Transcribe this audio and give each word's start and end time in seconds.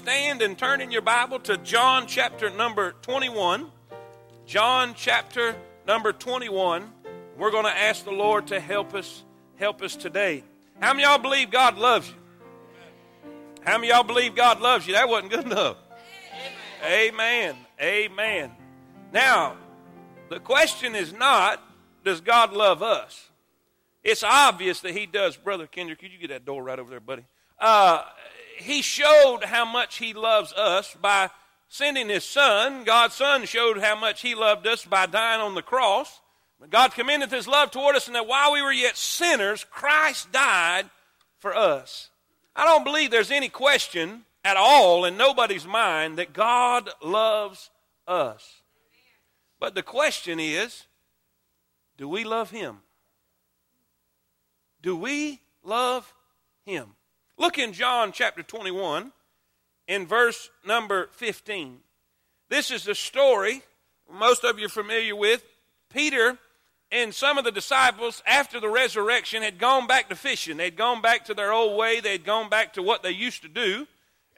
Stand 0.00 0.40
and 0.40 0.56
turn 0.56 0.80
in 0.80 0.90
your 0.90 1.02
Bible 1.02 1.38
to 1.40 1.58
John 1.58 2.06
chapter 2.06 2.48
number 2.48 2.92
21. 3.02 3.70
John 4.46 4.94
chapter 4.96 5.54
number 5.86 6.14
21. 6.14 6.90
We're 7.36 7.50
going 7.50 7.66
to 7.66 7.70
ask 7.70 8.06
the 8.06 8.10
Lord 8.10 8.46
to 8.46 8.60
help 8.60 8.94
us 8.94 9.24
help 9.56 9.82
us 9.82 9.96
today. 9.96 10.42
How 10.80 10.94
many 10.94 11.02
y'all 11.02 11.18
believe 11.18 11.50
God 11.50 11.76
loves 11.76 12.08
you? 12.08 12.14
How 13.62 13.76
many 13.76 13.88
y'all 13.88 14.02
believe 14.02 14.34
God 14.34 14.62
loves 14.62 14.86
you? 14.86 14.94
That 14.94 15.06
wasn't 15.06 15.32
good 15.32 15.44
enough. 15.44 15.76
Amen. 16.82 17.56
Amen. 17.78 18.52
Now, 19.12 19.56
the 20.30 20.40
question 20.40 20.94
is 20.94 21.12
not 21.12 21.62
does 22.06 22.22
God 22.22 22.54
love 22.54 22.82
us? 22.82 23.28
It's 24.02 24.22
obvious 24.22 24.80
that 24.80 24.92
He 24.92 25.04
does. 25.04 25.36
Brother 25.36 25.66
Kendrick, 25.66 25.98
could 25.98 26.10
you 26.10 26.18
get 26.18 26.30
that 26.30 26.46
door 26.46 26.64
right 26.64 26.78
over 26.78 26.88
there, 26.88 27.00
buddy? 27.00 27.26
Uh, 27.58 28.02
he 28.62 28.82
showed 28.82 29.44
how 29.44 29.64
much 29.64 29.98
he 29.98 30.12
loves 30.12 30.52
us 30.52 30.96
by 31.00 31.30
sending 31.68 32.08
his 32.08 32.24
son. 32.24 32.84
God's 32.84 33.14
son 33.14 33.44
showed 33.46 33.78
how 33.78 33.98
much 33.98 34.22
he 34.22 34.34
loved 34.34 34.66
us 34.66 34.84
by 34.84 35.06
dying 35.06 35.40
on 35.40 35.54
the 35.54 35.62
cross. 35.62 36.20
God 36.68 36.92
commended 36.92 37.30
his 37.30 37.48
love 37.48 37.70
toward 37.70 37.96
us, 37.96 38.06
and 38.06 38.14
that 38.14 38.26
while 38.26 38.52
we 38.52 38.60
were 38.60 38.72
yet 38.72 38.96
sinners, 38.96 39.64
Christ 39.64 40.30
died 40.30 40.90
for 41.38 41.56
us. 41.56 42.10
I 42.54 42.64
don't 42.66 42.84
believe 42.84 43.10
there's 43.10 43.30
any 43.30 43.48
question 43.48 44.24
at 44.44 44.56
all 44.56 45.04
in 45.04 45.16
nobody's 45.16 45.66
mind 45.66 46.18
that 46.18 46.32
God 46.32 46.90
loves 47.02 47.70
us. 48.06 48.60
But 49.58 49.74
the 49.74 49.82
question 49.82 50.40
is 50.40 50.86
do 51.96 52.08
we 52.08 52.24
love 52.24 52.50
him? 52.50 52.78
Do 54.82 54.96
we 54.96 55.40
love 55.62 56.12
him? 56.64 56.94
Look 57.40 57.58
in 57.58 57.72
John 57.72 58.12
chapter 58.12 58.42
21 58.42 59.12
in 59.88 60.06
verse 60.06 60.50
number 60.66 61.08
15. 61.12 61.78
This 62.50 62.70
is 62.70 62.84
the 62.84 62.94
story 62.94 63.62
most 64.12 64.44
of 64.44 64.58
you 64.58 64.66
are 64.66 64.68
familiar 64.68 65.16
with. 65.16 65.42
Peter 65.90 66.36
and 66.92 67.14
some 67.14 67.38
of 67.38 67.44
the 67.46 67.50
disciples, 67.50 68.22
after 68.26 68.60
the 68.60 68.68
resurrection, 68.68 69.42
had 69.42 69.58
gone 69.58 69.86
back 69.86 70.10
to 70.10 70.16
fishing. 70.16 70.58
They'd 70.58 70.76
gone 70.76 71.00
back 71.00 71.24
to 71.24 71.34
their 71.34 71.50
old 71.50 71.78
way. 71.78 72.00
They'd 72.00 72.26
gone 72.26 72.50
back 72.50 72.74
to 72.74 72.82
what 72.82 73.02
they 73.02 73.12
used 73.12 73.40
to 73.40 73.48
do. 73.48 73.86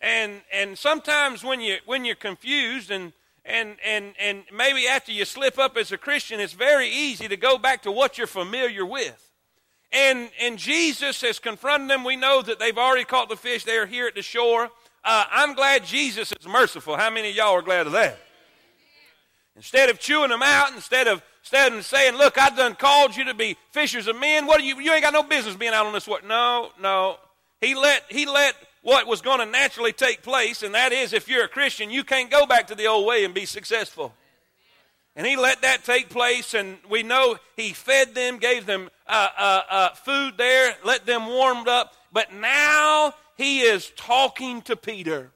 And, 0.00 0.40
and 0.52 0.78
sometimes 0.78 1.42
when, 1.42 1.60
you, 1.60 1.78
when 1.86 2.04
you're 2.04 2.14
confused 2.14 2.92
and, 2.92 3.12
and, 3.44 3.78
and, 3.84 4.14
and 4.20 4.44
maybe 4.54 4.86
after 4.86 5.10
you 5.10 5.24
slip 5.24 5.58
up 5.58 5.76
as 5.76 5.90
a 5.90 5.98
Christian, 5.98 6.38
it's 6.38 6.52
very 6.52 6.88
easy 6.88 7.26
to 7.26 7.36
go 7.36 7.58
back 7.58 7.82
to 7.82 7.90
what 7.90 8.16
you're 8.16 8.28
familiar 8.28 8.86
with. 8.86 9.31
And, 9.92 10.30
and 10.40 10.58
Jesus 10.58 11.20
has 11.20 11.38
confronted 11.38 11.90
them. 11.90 12.02
We 12.02 12.16
know 12.16 12.40
that 12.42 12.58
they've 12.58 12.76
already 12.76 13.04
caught 13.04 13.28
the 13.28 13.36
fish. 13.36 13.64
They 13.64 13.76
are 13.76 13.86
here 13.86 14.06
at 14.06 14.14
the 14.14 14.22
shore. 14.22 14.70
Uh, 15.04 15.24
I'm 15.30 15.54
glad 15.54 15.84
Jesus 15.84 16.32
is 16.32 16.46
merciful. 16.46 16.96
How 16.96 17.10
many 17.10 17.30
of 17.30 17.36
y'all 17.36 17.52
are 17.52 17.62
glad 17.62 17.86
of 17.86 17.92
that? 17.92 18.18
Instead 19.54 19.90
of 19.90 19.98
chewing 19.98 20.30
them 20.30 20.42
out, 20.42 20.72
instead 20.72 21.08
of, 21.08 21.22
instead 21.42 21.72
of 21.74 21.84
saying, 21.84 22.16
look, 22.16 22.38
I 22.38 22.48
done 22.50 22.74
called 22.74 23.14
you 23.14 23.24
to 23.26 23.34
be 23.34 23.56
fishers 23.70 24.06
of 24.06 24.18
men. 24.18 24.46
What 24.46 24.62
you, 24.62 24.80
you 24.80 24.92
ain't 24.92 25.02
got 25.02 25.12
no 25.12 25.24
business 25.24 25.56
being 25.56 25.74
out 25.74 25.84
on 25.84 25.92
this 25.92 26.06
water. 26.06 26.26
No, 26.26 26.70
no. 26.80 27.18
He 27.60 27.74
let, 27.74 28.04
he 28.08 28.24
let 28.24 28.54
what 28.82 29.06
was 29.06 29.20
going 29.20 29.40
to 29.40 29.46
naturally 29.46 29.92
take 29.92 30.22
place, 30.22 30.62
and 30.62 30.74
that 30.74 30.92
is 30.92 31.12
if 31.12 31.28
you're 31.28 31.44
a 31.44 31.48
Christian, 31.48 31.90
you 31.90 32.02
can't 32.02 32.30
go 32.30 32.46
back 32.46 32.68
to 32.68 32.74
the 32.74 32.86
old 32.86 33.06
way 33.06 33.24
and 33.24 33.34
be 33.34 33.44
successful. 33.44 34.14
And 35.14 35.26
he 35.26 35.36
let 35.36 35.62
that 35.62 35.84
take 35.84 36.08
place, 36.08 36.54
and 36.54 36.78
we 36.88 37.02
know 37.02 37.36
he 37.54 37.72
fed 37.72 38.14
them, 38.14 38.38
gave 38.38 38.64
them 38.64 38.88
uh, 39.06 39.28
uh, 39.36 39.62
uh, 39.68 39.88
food 39.90 40.34
there, 40.38 40.74
let 40.84 41.04
them 41.04 41.26
warmed 41.26 41.68
up. 41.68 41.92
But 42.12 42.32
now 42.32 43.14
he 43.36 43.60
is 43.60 43.92
talking 43.96 44.62
to 44.62 44.76
Peter. 44.76 45.32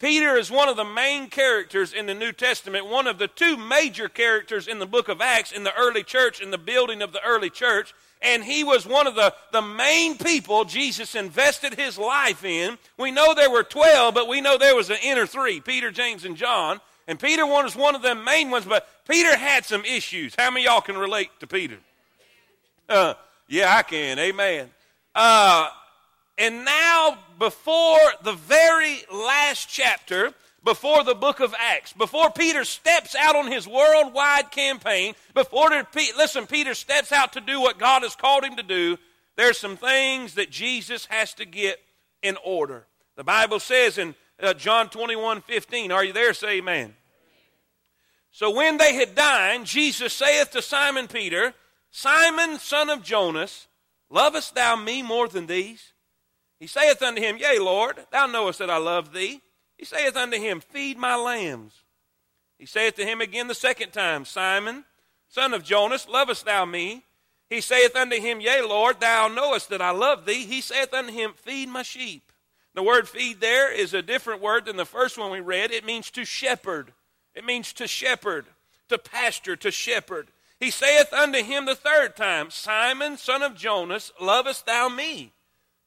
Peter 0.00 0.36
is 0.36 0.50
one 0.50 0.68
of 0.68 0.76
the 0.76 0.84
main 0.84 1.28
characters 1.28 1.92
in 1.92 2.06
the 2.06 2.14
New 2.14 2.32
Testament, 2.32 2.86
one 2.86 3.06
of 3.06 3.18
the 3.18 3.28
two 3.28 3.56
major 3.56 4.08
characters 4.08 4.66
in 4.66 4.80
the 4.80 4.86
book 4.86 5.08
of 5.08 5.20
Acts 5.20 5.52
in 5.52 5.62
the 5.62 5.74
early 5.76 6.02
church, 6.02 6.40
in 6.40 6.50
the 6.50 6.58
building 6.58 7.02
of 7.02 7.12
the 7.12 7.22
early 7.24 7.50
church. 7.50 7.94
And 8.20 8.42
he 8.42 8.64
was 8.64 8.84
one 8.84 9.06
of 9.06 9.14
the, 9.14 9.32
the 9.52 9.62
main 9.62 10.18
people 10.18 10.64
Jesus 10.64 11.14
invested 11.14 11.74
his 11.74 11.98
life 11.98 12.44
in. 12.44 12.78
We 12.98 13.12
know 13.12 13.32
there 13.32 13.50
were 13.50 13.62
12, 13.62 14.12
but 14.12 14.26
we 14.26 14.40
know 14.40 14.58
there 14.58 14.74
was 14.74 14.90
an 14.90 14.98
inner 15.04 15.26
three 15.26 15.60
Peter, 15.60 15.92
James, 15.92 16.24
and 16.24 16.36
John. 16.36 16.80
And 17.08 17.18
Peter 17.18 17.44
was 17.44 17.74
one 17.74 17.94
of 17.94 18.02
the 18.02 18.14
main 18.14 18.50
ones, 18.50 18.64
but 18.64 18.88
Peter 19.08 19.36
had 19.36 19.64
some 19.64 19.84
issues. 19.84 20.34
How 20.38 20.50
many 20.50 20.64
y'all 20.64 20.80
can 20.80 20.96
relate 20.96 21.30
to 21.40 21.46
Peter? 21.46 21.78
Uh, 22.88 23.14
yeah, 23.48 23.76
I 23.76 23.82
can. 23.82 24.18
Amen. 24.18 24.70
Uh, 25.14 25.68
and 26.38 26.64
now, 26.64 27.18
before 27.38 27.98
the 28.22 28.32
very 28.32 29.02
last 29.12 29.68
chapter, 29.68 30.32
before 30.64 31.02
the 31.04 31.14
book 31.14 31.40
of 31.40 31.54
Acts, 31.58 31.92
before 31.92 32.30
Peter 32.30 32.64
steps 32.64 33.14
out 33.14 33.36
on 33.36 33.50
his 33.50 33.66
worldwide 33.66 34.50
campaign, 34.50 35.14
before 35.34 35.70
Pe- 35.92 36.12
listen, 36.16 36.46
Peter 36.46 36.74
steps 36.74 37.12
out 37.12 37.32
to 37.32 37.40
do 37.40 37.60
what 37.60 37.78
God 37.78 38.02
has 38.02 38.14
called 38.14 38.44
him 38.44 38.56
to 38.56 38.62
do, 38.62 38.96
there's 39.36 39.58
some 39.58 39.76
things 39.76 40.34
that 40.34 40.50
Jesus 40.50 41.06
has 41.06 41.34
to 41.34 41.44
get 41.44 41.78
in 42.22 42.36
order. 42.44 42.86
The 43.16 43.24
Bible 43.24 43.60
says 43.60 43.98
in 43.98 44.14
uh, 44.42 44.54
John 44.54 44.88
21 44.88 45.42
15, 45.42 45.92
are 45.92 46.04
you 46.04 46.12
there? 46.12 46.34
Say 46.34 46.58
amen. 46.58 46.94
So 48.30 48.50
when 48.50 48.78
they 48.78 48.94
had 48.94 49.14
dined, 49.14 49.66
Jesus 49.66 50.12
saith 50.12 50.50
to 50.52 50.62
Simon 50.62 51.06
Peter, 51.06 51.54
Simon, 51.90 52.58
son 52.58 52.88
of 52.88 53.02
Jonas, 53.02 53.68
lovest 54.08 54.54
thou 54.54 54.74
me 54.74 55.02
more 55.02 55.28
than 55.28 55.46
these? 55.46 55.92
He 56.58 56.66
saith 56.66 57.02
unto 57.02 57.20
him, 57.20 57.36
Yea, 57.36 57.58
Lord, 57.58 57.98
thou 58.10 58.26
knowest 58.26 58.58
that 58.60 58.70
I 58.70 58.78
love 58.78 59.12
thee. 59.12 59.42
He 59.76 59.84
saith 59.84 60.16
unto 60.16 60.38
him, 60.38 60.60
Feed 60.60 60.96
my 60.96 61.16
lambs. 61.16 61.74
He 62.58 62.66
saith 62.66 62.94
to 62.96 63.04
him 63.04 63.20
again 63.20 63.48
the 63.48 63.54
second 63.54 63.90
time, 63.90 64.24
Simon, 64.24 64.84
son 65.28 65.52
of 65.52 65.64
Jonas, 65.64 66.08
lovest 66.08 66.46
thou 66.46 66.64
me? 66.64 67.04
He 67.50 67.60
saith 67.60 67.94
unto 67.94 68.18
him, 68.18 68.40
Yea, 68.40 68.62
Lord, 68.62 69.00
thou 69.00 69.28
knowest 69.28 69.68
that 69.68 69.82
I 69.82 69.90
love 69.90 70.24
thee. 70.24 70.46
He 70.46 70.62
saith 70.62 70.94
unto 70.94 71.12
him, 71.12 71.32
Feed 71.34 71.68
my 71.68 71.82
sheep. 71.82 72.31
The 72.74 72.82
word 72.82 73.08
feed 73.08 73.40
there 73.40 73.70
is 73.72 73.92
a 73.92 74.02
different 74.02 74.40
word 74.40 74.64
than 74.64 74.76
the 74.76 74.84
first 74.84 75.18
one 75.18 75.30
we 75.30 75.40
read. 75.40 75.70
It 75.70 75.84
means 75.84 76.10
to 76.12 76.24
shepherd. 76.24 76.92
It 77.34 77.44
means 77.44 77.72
to 77.74 77.86
shepherd, 77.86 78.46
to 78.88 78.98
pasture, 78.98 79.56
to 79.56 79.70
shepherd. 79.70 80.28
He 80.58 80.70
saith 80.70 81.12
unto 81.12 81.42
him 81.42 81.66
the 81.66 81.74
third 81.74 82.14
time, 82.14 82.50
Simon, 82.50 83.16
son 83.16 83.42
of 83.42 83.56
Jonas, 83.56 84.12
lovest 84.20 84.66
thou 84.66 84.88
me? 84.88 85.32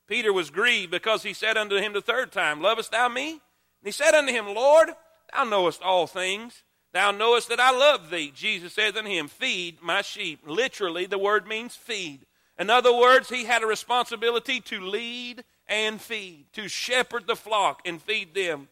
Peter 0.08 0.32
was 0.34 0.50
grieved 0.50 0.92
because 0.92 1.24
he 1.24 1.34
said 1.34 1.58
unto 1.58 1.78
him 1.78 1.94
the 1.94 2.02
third 2.02 2.32
time, 2.32 2.62
Lovest 2.62 2.92
thou 2.92 3.08
me? 3.08 3.32
And 3.32 3.40
he 3.86 3.92
said 3.92 4.14
unto 4.14 4.32
him, 4.32 4.54
Lord, 4.54 4.90
thou 5.34 5.44
knowest 5.44 5.82
all 5.82 6.08
things. 6.08 6.64
Thou 6.94 7.12
knowest 7.12 7.50
that 7.50 7.60
I 7.60 7.72
love 7.72 8.10
thee. 8.10 8.32
Jesus 8.34 8.74
saith 8.74 8.96
unto 8.96 9.10
him, 9.10 9.28
Feed 9.28 9.82
my 9.82 10.02
sheep. 10.02 10.42
Literally, 10.46 11.06
the 11.06 11.18
word 11.18 11.48
means 11.48 11.76
feed. 11.76 12.26
In 12.58 12.70
other 12.70 12.94
words, 12.94 13.30
he 13.30 13.46
had 13.46 13.64
a 13.64 13.68
responsibility 13.68 14.62
to 14.62 14.80
lead 14.80 15.44
and 15.68 16.02
feed, 16.02 16.46
to 16.54 16.68
shepherd 16.68 17.28
the 17.28 17.36
flock 17.36 17.82
and 17.86 18.02
feed 18.02 18.34
them. 18.34 18.68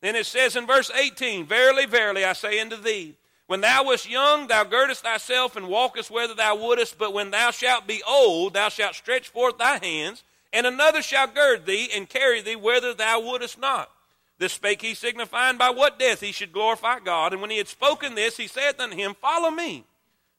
Then 0.00 0.16
it 0.16 0.26
says 0.26 0.56
in 0.56 0.66
verse 0.66 0.90
18, 0.90 1.46
Verily, 1.46 1.86
verily, 1.86 2.24
I 2.24 2.32
say 2.32 2.60
unto 2.60 2.76
thee, 2.76 3.16
when 3.46 3.60
thou 3.60 3.84
wast 3.84 4.08
young, 4.08 4.48
thou 4.48 4.64
girdest 4.64 5.02
thyself 5.02 5.56
and 5.56 5.68
walkest 5.68 6.10
whither 6.10 6.34
thou 6.34 6.56
wouldest, 6.56 6.98
but 6.98 7.12
when 7.12 7.30
thou 7.30 7.52
shalt 7.52 7.86
be 7.86 8.02
old, 8.06 8.54
thou 8.54 8.68
shalt 8.68 8.96
stretch 8.96 9.28
forth 9.28 9.56
thy 9.58 9.78
hands, 9.78 10.24
and 10.52 10.66
another 10.66 11.00
shall 11.00 11.28
gird 11.28 11.64
thee 11.64 11.88
and 11.94 12.08
carry 12.08 12.40
thee 12.40 12.56
whither 12.56 12.92
thou 12.92 13.20
wouldest 13.20 13.58
not. 13.58 13.90
This 14.38 14.52
spake 14.52 14.82
he, 14.82 14.94
signifying 14.94 15.58
by 15.58 15.70
what 15.70 15.98
death 15.98 16.20
he 16.20 16.32
should 16.32 16.52
glorify 16.52 16.98
God. 16.98 17.32
And 17.32 17.40
when 17.40 17.50
he 17.50 17.58
had 17.58 17.68
spoken 17.68 18.14
this, 18.14 18.36
he 18.36 18.48
saith 18.48 18.78
unto 18.80 18.96
him, 18.96 19.14
Follow 19.14 19.50
me. 19.50 19.84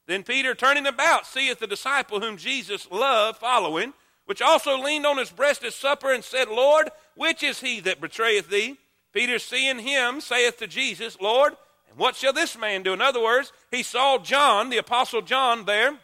Then 0.06 0.24
Peter, 0.24 0.54
turning 0.54 0.86
about, 0.86 1.26
seeth 1.26 1.60
the 1.60 1.68
disciple 1.68 2.20
whom 2.20 2.38
Jesus 2.38 2.88
loved 2.92 3.40
following, 3.40 3.94
which 4.28 4.42
also 4.42 4.78
leaned 4.78 5.06
on 5.06 5.18
his 5.18 5.32
breast 5.32 5.64
at 5.64 5.74
supper, 5.74 6.14
and 6.14 6.24
said, 6.24 6.50
Lord, 6.50 6.90
which 7.16 7.42
is 7.44 7.62
he 7.62 7.80
that 7.82 8.02
betrayeth 8.02 8.50
thee? 8.50 8.78
Peter, 9.14 9.40
seeing 9.40 9.80
him, 9.80 10.22
saith 10.22 10.58
to 10.58 10.68
Jesus, 10.68 11.18
Lord, 11.20 11.54
and 11.90 11.98
what 11.98 12.16
shall 12.16 12.34
this 12.34 12.58
man 12.58 12.84
do? 12.84 12.94
In 12.94 13.02
other 13.02 13.24
words, 13.24 13.52
he 13.72 13.84
saw 13.84 14.18
John, 14.20 14.70
the 14.70 14.78
Apostle 14.78 15.22
John, 15.22 15.66
there, 15.66 15.98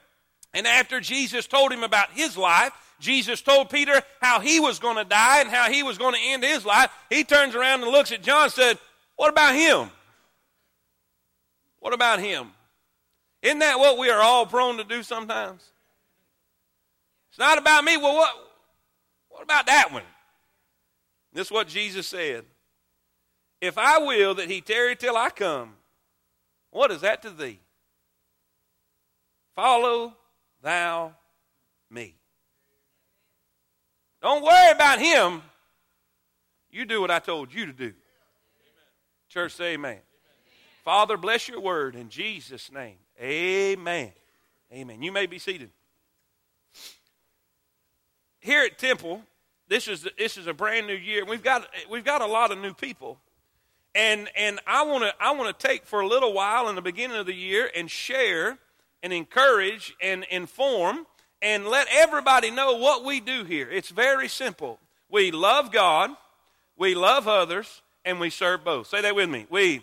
and 0.54 0.66
after 0.66 1.00
Jesus 1.00 1.48
told 1.48 1.72
him 1.72 1.84
about 1.84 2.12
his 2.12 2.38
life, 2.38 2.72
Jesus 3.00 3.42
told 3.42 3.70
Peter 3.70 4.02
how 4.22 4.40
he 4.40 4.62
was 4.62 4.80
going 4.80 4.96
to 4.96 5.04
die 5.04 5.42
and 5.42 5.50
how 5.50 5.70
he 5.70 5.84
was 5.84 5.98
going 5.98 6.14
to 6.14 6.22
end 6.22 6.44
his 6.44 6.66
life. 6.66 6.90
He 7.10 7.26
turns 7.26 7.56
around 7.56 7.84
and 7.84 7.92
looks 7.92 8.14
at 8.14 8.24
John 8.24 8.46
and 8.46 8.54
said, 8.54 8.80
What 9.18 9.30
about 9.30 9.54
him? 9.54 9.90
What 11.80 11.94
about 11.94 12.20
him? 12.20 12.52
Isn't 13.42 13.60
that 13.60 13.78
what 13.78 13.98
we 13.98 14.10
are 14.10 14.22
all 14.22 14.46
prone 14.46 14.78
to 14.78 14.86
do 14.86 15.04
sometimes? 15.04 15.73
It's 17.34 17.40
not 17.40 17.58
about 17.58 17.84
me. 17.84 17.98
Well, 17.98 18.14
what, 18.14 18.32
what 19.30 19.42
about 19.42 19.66
that 19.66 19.92
one? 19.92 20.04
This 21.34 21.48
is 21.48 21.52
what 21.52 21.68
Jesus 21.68 22.06
said. 22.06 22.46
If 23.60 23.80
I 23.80 23.98
will 23.98 24.36
that 24.36 24.52
he 24.52 24.62
tarry 24.62 24.96
till 24.96 25.18
I 25.18 25.32
come, 25.32 25.74
what 26.70 26.92
is 26.92 27.02
that 27.02 27.24
to 27.24 27.32
thee? 27.32 27.60
Follow 29.56 30.14
thou 30.62 31.16
me. 31.90 32.14
Don't 34.22 34.44
worry 34.44 34.70
about 34.70 35.00
him. 35.00 35.42
You 36.70 36.86
do 36.86 37.02
what 37.02 37.10
I 37.10 37.18
told 37.18 37.52
you 37.52 37.66
to 37.66 37.74
do. 37.74 37.94
Church, 39.28 39.54
say 39.54 39.74
amen. 39.74 39.94
amen. 39.94 40.02
Father, 40.86 41.18
bless 41.18 41.48
your 41.48 41.62
word 41.62 41.96
in 41.96 42.10
Jesus' 42.10 42.72
name. 42.72 42.98
Amen. 43.20 44.12
Amen. 44.72 45.02
You 45.02 45.12
may 45.12 45.26
be 45.26 45.40
seated. 45.40 45.72
Here 48.44 48.64
at 48.64 48.78
Temple, 48.78 49.22
this 49.70 49.88
is 49.88 50.06
this 50.18 50.36
is 50.36 50.48
a 50.48 50.54
brand 50.54 50.86
new 50.86 50.94
year. 50.94 51.24
We've 51.24 51.42
got 51.42 51.66
we've 51.90 52.04
got 52.04 52.22
a 52.22 52.26
lot 52.26 52.52
of 52.52 52.58
new 52.58 52.74
people, 52.74 53.18
and 53.96 54.28
and 54.36 54.60
I 54.68 54.84
want 54.84 55.06
to 55.06 55.14
I 55.18 55.32
want 55.32 55.58
to 55.58 55.68
take 55.68 55.86
for 55.86 56.02
a 56.02 56.08
little 56.08 56.34
while 56.34 56.68
in 56.68 56.76
the 56.76 56.82
beginning 56.82 57.16
of 57.16 57.26
the 57.26 57.34
year 57.34 57.72
and 57.74 57.90
share 57.90 58.58
and 59.02 59.14
encourage 59.14 59.96
and 60.02 60.26
inform 60.30 61.08
and 61.42 61.66
let 61.66 61.88
everybody 61.90 62.52
know 62.52 62.76
what 62.76 63.06
we 63.06 63.22
do 63.22 63.46
here. 63.46 63.70
It's 63.72 63.90
very 63.90 64.28
simple. 64.28 64.78
We 65.10 65.32
love 65.32 65.72
God, 65.72 66.10
we 66.78 66.96
love 66.96 67.30
others, 67.30 67.82
and 68.04 68.20
we 68.20 68.30
serve 68.30 68.66
both. 68.66 68.88
Say 68.88 69.02
that 69.04 69.16
with 69.16 69.30
me. 69.30 69.48
We. 69.50 69.82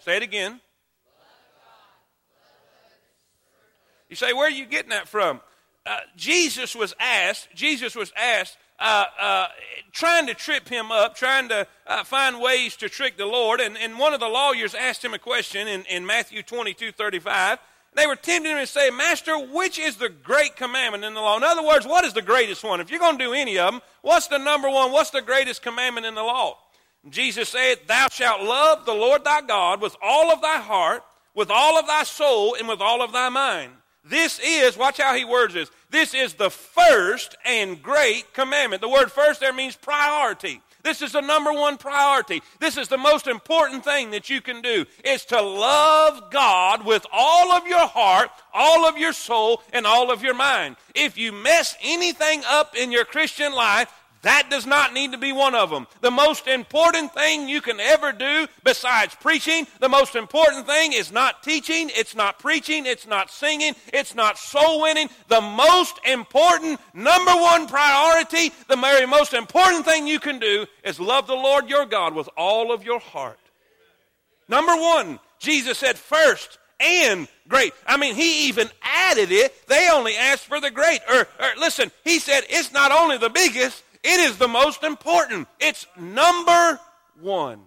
Say 0.00 0.16
it 0.16 0.24
again. 0.24 0.60
You 4.08 4.16
say, 4.16 4.32
where 4.32 4.48
are 4.48 4.50
you 4.50 4.66
getting 4.66 4.90
that 4.90 5.08
from? 5.08 5.40
Uh, 5.84 5.98
Jesus 6.16 6.76
was 6.76 6.94
asked, 7.00 7.48
Jesus 7.54 7.96
was 7.96 8.12
asked, 8.16 8.56
uh, 8.78 9.04
uh, 9.20 9.46
trying 9.92 10.26
to 10.26 10.34
trip 10.34 10.68
him 10.68 10.90
up, 10.90 11.14
trying 11.14 11.48
to 11.48 11.66
uh, 11.86 12.04
find 12.04 12.40
ways 12.40 12.76
to 12.76 12.88
trick 12.88 13.16
the 13.16 13.26
Lord. 13.26 13.60
And, 13.60 13.76
and 13.76 13.98
one 13.98 14.14
of 14.14 14.20
the 14.20 14.28
lawyers 14.28 14.74
asked 14.74 15.04
him 15.04 15.14
a 15.14 15.18
question 15.18 15.68
in, 15.68 15.84
in 15.84 16.06
Matthew 16.06 16.42
22 16.42 16.92
35. 16.92 17.58
They 17.94 18.06
were 18.06 18.16
tempting 18.16 18.52
him 18.52 18.58
to 18.58 18.66
say, 18.66 18.90
Master, 18.90 19.38
which 19.38 19.78
is 19.78 19.96
the 19.96 20.08
great 20.08 20.56
commandment 20.56 21.04
in 21.04 21.14
the 21.14 21.20
law? 21.20 21.36
In 21.36 21.44
other 21.44 21.62
words, 21.62 21.86
what 21.86 22.04
is 22.04 22.14
the 22.14 22.22
greatest 22.22 22.64
one? 22.64 22.80
If 22.80 22.90
you're 22.90 22.98
going 22.98 23.18
to 23.18 23.24
do 23.24 23.34
any 23.34 23.58
of 23.58 23.72
them, 23.72 23.82
what's 24.00 24.28
the 24.28 24.38
number 24.38 24.70
one? 24.70 24.92
What's 24.92 25.10
the 25.10 25.20
greatest 25.20 25.62
commandment 25.62 26.06
in 26.06 26.14
the 26.14 26.22
law? 26.22 26.56
Jesus 27.10 27.50
said, 27.50 27.78
Thou 27.86 28.08
shalt 28.08 28.42
love 28.42 28.86
the 28.86 28.94
Lord 28.94 29.24
thy 29.24 29.42
God 29.42 29.82
with 29.82 29.96
all 30.00 30.32
of 30.32 30.40
thy 30.40 30.58
heart, 30.58 31.02
with 31.34 31.50
all 31.50 31.78
of 31.78 31.86
thy 31.86 32.04
soul, 32.04 32.54
and 32.54 32.66
with 32.66 32.80
all 32.80 33.02
of 33.02 33.12
thy 33.12 33.28
mind. 33.28 33.72
This 34.04 34.40
is, 34.44 34.76
watch 34.76 34.98
how 34.98 35.14
he 35.14 35.24
words 35.24 35.54
this, 35.54 35.70
this 35.90 36.12
is 36.14 36.34
the 36.34 36.50
first 36.50 37.36
and 37.44 37.80
great 37.82 38.32
commandment. 38.34 38.82
The 38.82 38.88
word 38.88 39.12
first 39.12 39.40
there 39.40 39.52
means 39.52 39.76
priority. 39.76 40.60
This 40.82 41.00
is 41.02 41.12
the 41.12 41.20
number 41.20 41.52
one 41.52 41.78
priority. 41.78 42.42
This 42.58 42.76
is 42.76 42.88
the 42.88 42.98
most 42.98 43.28
important 43.28 43.84
thing 43.84 44.10
that 44.10 44.28
you 44.28 44.40
can 44.40 44.62
do 44.62 44.84
is 45.04 45.24
to 45.26 45.40
love 45.40 46.32
God 46.32 46.84
with 46.84 47.06
all 47.12 47.52
of 47.52 47.66
your 47.68 47.86
heart, 47.86 48.30
all 48.52 48.84
of 48.84 48.98
your 48.98 49.12
soul, 49.12 49.62
and 49.72 49.86
all 49.86 50.10
of 50.10 50.24
your 50.24 50.34
mind. 50.34 50.76
If 50.94 51.16
you 51.16 51.30
mess 51.30 51.76
anything 51.82 52.42
up 52.48 52.76
in 52.76 52.90
your 52.90 53.04
Christian 53.04 53.52
life, 53.52 53.92
that 54.22 54.48
does 54.50 54.66
not 54.66 54.94
need 54.94 55.12
to 55.12 55.18
be 55.18 55.32
one 55.32 55.54
of 55.54 55.70
them. 55.70 55.86
The 56.00 56.10
most 56.10 56.46
important 56.46 57.12
thing 57.12 57.48
you 57.48 57.60
can 57.60 57.80
ever 57.80 58.12
do 58.12 58.46
besides 58.62 59.16
preaching, 59.16 59.66
the 59.80 59.88
most 59.88 60.14
important 60.14 60.66
thing 60.66 60.92
is 60.92 61.10
not 61.10 61.42
teaching, 61.42 61.90
it's 61.94 62.14
not 62.14 62.38
preaching, 62.38 62.86
it's 62.86 63.06
not 63.06 63.30
singing, 63.30 63.74
it's 63.92 64.14
not 64.14 64.38
soul 64.38 64.82
winning. 64.82 65.08
The 65.28 65.40
most 65.40 65.98
important, 66.06 66.80
number 66.94 67.32
one 67.32 67.66
priority, 67.66 68.52
the 68.68 68.76
very 68.76 69.06
most 69.06 69.34
important 69.34 69.84
thing 69.84 70.06
you 70.06 70.20
can 70.20 70.38
do 70.38 70.66
is 70.84 71.00
love 71.00 71.26
the 71.26 71.34
Lord 71.34 71.68
your 71.68 71.86
God 71.86 72.14
with 72.14 72.28
all 72.36 72.72
of 72.72 72.84
your 72.84 73.00
heart. 73.00 73.38
Number 74.48 74.74
one, 74.76 75.18
Jesus 75.40 75.78
said 75.78 75.98
first 75.98 76.58
and 76.78 77.26
great. 77.48 77.72
I 77.86 77.96
mean, 77.96 78.14
he 78.14 78.48
even 78.48 78.68
added 78.82 79.32
it. 79.32 79.66
They 79.66 79.88
only 79.90 80.16
asked 80.16 80.46
for 80.46 80.60
the 80.60 80.70
great. 80.70 81.00
Or, 81.08 81.20
or 81.20 81.48
listen, 81.58 81.90
he 82.04 82.18
said 82.18 82.44
it's 82.48 82.72
not 82.72 82.92
only 82.92 83.18
the 83.18 83.30
biggest, 83.30 83.82
it 84.02 84.20
is 84.20 84.38
the 84.38 84.48
most 84.48 84.82
important. 84.82 85.48
It's 85.60 85.86
number 85.98 86.80
one. 87.20 87.60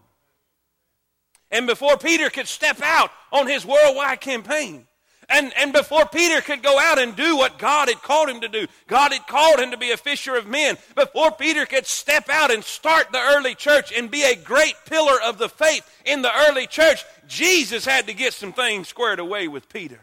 And 1.52 1.68
before 1.68 1.98
Peter 1.98 2.30
could 2.30 2.48
step 2.48 2.82
out 2.82 3.12
on 3.32 3.48
his 3.48 3.66
worldwide 3.66 4.20
campaign, 4.20 4.86
and, 5.30 5.54
and 5.58 5.74
before 5.74 6.06
Peter 6.06 6.42
could 6.42 6.62
go 6.62 6.78
out 6.80 7.00
and 7.00 7.16
do 7.16 7.36
what 7.36 7.58
God 7.58 7.88
had 7.88 8.02
called 8.02 8.30
him 8.30 8.42
to 8.42 8.48
do, 8.48 8.68
God 8.88 9.12
had 9.12 9.26
called 9.26 9.60
him 9.60 9.72
to 9.72 9.78
be 9.78 9.92
a 9.92 9.98
fisher 9.98 10.36
of 10.36 10.48
men. 10.48 10.78
Before 10.96 11.32
Peter 11.32 11.66
could 11.66 11.86
step 11.86 12.30
out 12.30 12.52
and 12.52 12.64
start 12.64 13.12
the 13.12 13.20
early 13.20 13.56
church 13.56 13.92
and 13.92 14.12
be 14.12 14.24
a 14.24 14.36
great 14.36 14.76
pillar 14.86 15.20
of 15.24 15.38
the 15.38 15.50
faith 15.50 15.90
in 16.06 16.22
the 16.22 16.32
early 16.48 16.68
church, 16.68 17.04
Jesus 17.28 17.86
had 17.86 18.08
to 18.08 18.14
get 18.14 18.34
some 18.34 18.54
things 18.54 18.88
squared 18.88 19.20
away 19.20 19.48
with 19.48 19.68
Peter. 19.70 20.02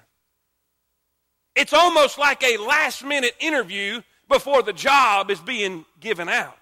It's 1.54 1.72
almost 1.72 2.18
like 2.18 2.42
a 2.42 2.56
last 2.56 3.04
minute 3.04 3.36
interview 3.38 4.02
before 4.28 4.62
the 4.62 4.72
job 4.72 5.30
is 5.30 5.40
being 5.40 5.84
given 6.02 6.28
out. 6.28 6.58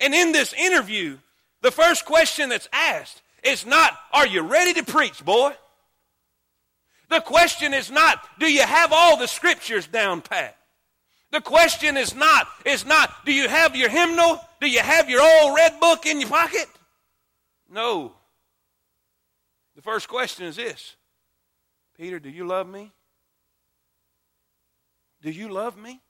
And 0.00 0.14
in 0.14 0.30
this 0.30 0.52
interview, 0.52 1.18
the 1.62 1.72
first 1.72 2.04
question 2.04 2.48
that's 2.48 2.68
asked 2.72 3.22
is 3.42 3.66
not, 3.66 3.98
Are 4.12 4.26
you 4.26 4.42
ready 4.42 4.74
to 4.74 4.84
preach, 4.84 5.24
boy? 5.24 5.52
The 7.08 7.20
question 7.20 7.74
is 7.74 7.90
not, 7.90 8.20
Do 8.38 8.46
you 8.46 8.62
have 8.62 8.92
all 8.92 9.16
the 9.16 9.26
scriptures 9.26 9.88
down 9.88 10.20
pat? 10.20 10.56
The 11.32 11.40
question 11.40 11.96
is 11.96 12.14
not, 12.14 12.46
is 12.66 12.84
not, 12.84 13.24
do 13.24 13.32
you 13.32 13.48
have 13.48 13.74
your 13.74 13.88
hymnal? 13.88 14.38
Do 14.60 14.68
you 14.68 14.80
have 14.80 15.08
your 15.08 15.22
old 15.22 15.56
red 15.56 15.80
book 15.80 16.04
in 16.04 16.20
your 16.20 16.28
pocket? 16.28 16.66
No. 17.70 18.12
The 19.74 19.80
first 19.80 20.08
question 20.08 20.44
is 20.44 20.56
this 20.56 20.94
Peter, 21.96 22.20
do 22.20 22.28
you 22.28 22.46
love 22.46 22.68
me? 22.68 22.92
Do 25.22 25.30
you 25.30 25.48
love 25.48 25.78
me? 25.78 26.02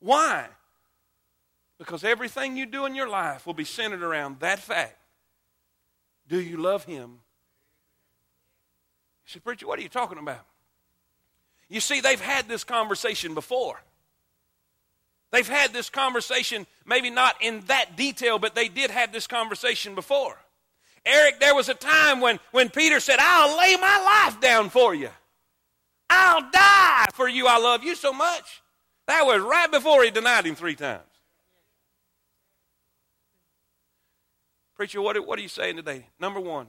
Why? 0.00 0.46
Because 1.78 2.04
everything 2.04 2.56
you 2.56 2.66
do 2.66 2.86
in 2.86 2.94
your 2.94 3.08
life 3.08 3.46
will 3.46 3.54
be 3.54 3.64
centered 3.64 4.02
around 4.02 4.40
that 4.40 4.58
fact. 4.58 4.96
Do 6.28 6.40
you 6.40 6.56
love 6.56 6.84
Him? 6.84 7.18
You 9.24 9.32
say, 9.32 9.40
Preacher, 9.40 9.66
what 9.66 9.78
are 9.78 9.82
you 9.82 9.88
talking 9.88 10.18
about? 10.18 10.44
You 11.68 11.80
see, 11.80 12.00
they've 12.00 12.20
had 12.20 12.48
this 12.48 12.64
conversation 12.64 13.34
before. 13.34 13.80
They've 15.32 15.48
had 15.48 15.72
this 15.72 15.90
conversation, 15.90 16.66
maybe 16.86 17.10
not 17.10 17.36
in 17.40 17.60
that 17.66 17.96
detail, 17.96 18.38
but 18.38 18.54
they 18.54 18.68
did 18.68 18.90
have 18.90 19.12
this 19.12 19.26
conversation 19.26 19.94
before. 19.94 20.38
Eric, 21.04 21.40
there 21.40 21.54
was 21.54 21.68
a 21.68 21.74
time 21.74 22.20
when, 22.20 22.38
when 22.52 22.68
Peter 22.68 23.00
said, 23.00 23.18
I'll 23.20 23.58
lay 23.58 23.76
my 23.76 24.24
life 24.24 24.40
down 24.40 24.70
for 24.70 24.94
you. 24.94 25.10
I'll 26.08 26.50
die 26.50 27.06
for 27.14 27.28
you. 27.28 27.46
I 27.46 27.58
love 27.58 27.84
you 27.84 27.94
so 27.94 28.12
much. 28.12 28.62
That 29.06 29.26
was 29.26 29.40
right 29.40 29.70
before 29.70 30.02
he 30.04 30.10
denied 30.10 30.46
him 30.46 30.54
three 30.54 30.74
times. 30.74 31.02
Preacher, 34.76 35.00
what, 35.00 35.26
what 35.26 35.38
are 35.38 35.42
you 35.42 35.48
saying 35.48 35.76
today? 35.76 36.06
Number 36.20 36.38
one, 36.38 36.66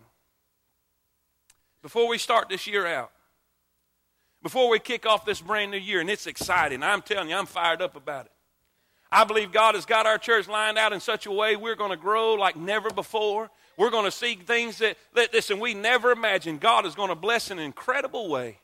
before 1.82 2.08
we 2.08 2.18
start 2.18 2.48
this 2.48 2.66
year 2.66 2.88
out, 2.88 3.12
before 4.42 4.70
we 4.70 4.80
kick 4.80 5.06
off 5.06 5.26
this 5.26 5.42
brand 5.42 5.72
new 5.72 5.78
year, 5.78 6.00
and 6.00 6.10
it's 6.10 6.26
exciting, 6.26 6.84
I'm 6.84 7.02
telling 7.02 7.30
you, 7.30 7.36
I'm 7.36 7.46
fired 7.46 7.82
up 7.82 7.96
about 7.96 8.28
it. 8.28 8.32
I 9.12 9.24
believe 9.24 9.52
God 9.52 9.76
has 9.76 9.86
got 9.86 10.06
our 10.06 10.18
church 10.18 10.48
lined 10.48 10.78
out 10.78 10.94
in 10.94 11.00
such 11.00 11.26
a 11.26 11.32
way 11.32 11.56
we're 11.56 11.76
going 11.76 11.92
to 11.92 11.98
grow 11.98 12.34
like 12.34 12.56
never 12.56 12.90
before. 12.90 13.50
We're 13.78 13.90
going 13.90 14.06
to 14.06 14.12
see 14.12 14.36
things 14.36 14.80
that, 14.80 14.98
that 15.16 15.34
listen, 15.34 15.60
we 15.60 15.74
never 15.74 16.12
imagined. 16.12 16.60
God 16.60 16.86
is 16.86 16.96
going 16.96 17.10
to 17.10 17.16
bless 17.16 17.52
in 17.52 17.60
an 17.60 17.66
incredible 17.66 18.30
way. 18.30 18.60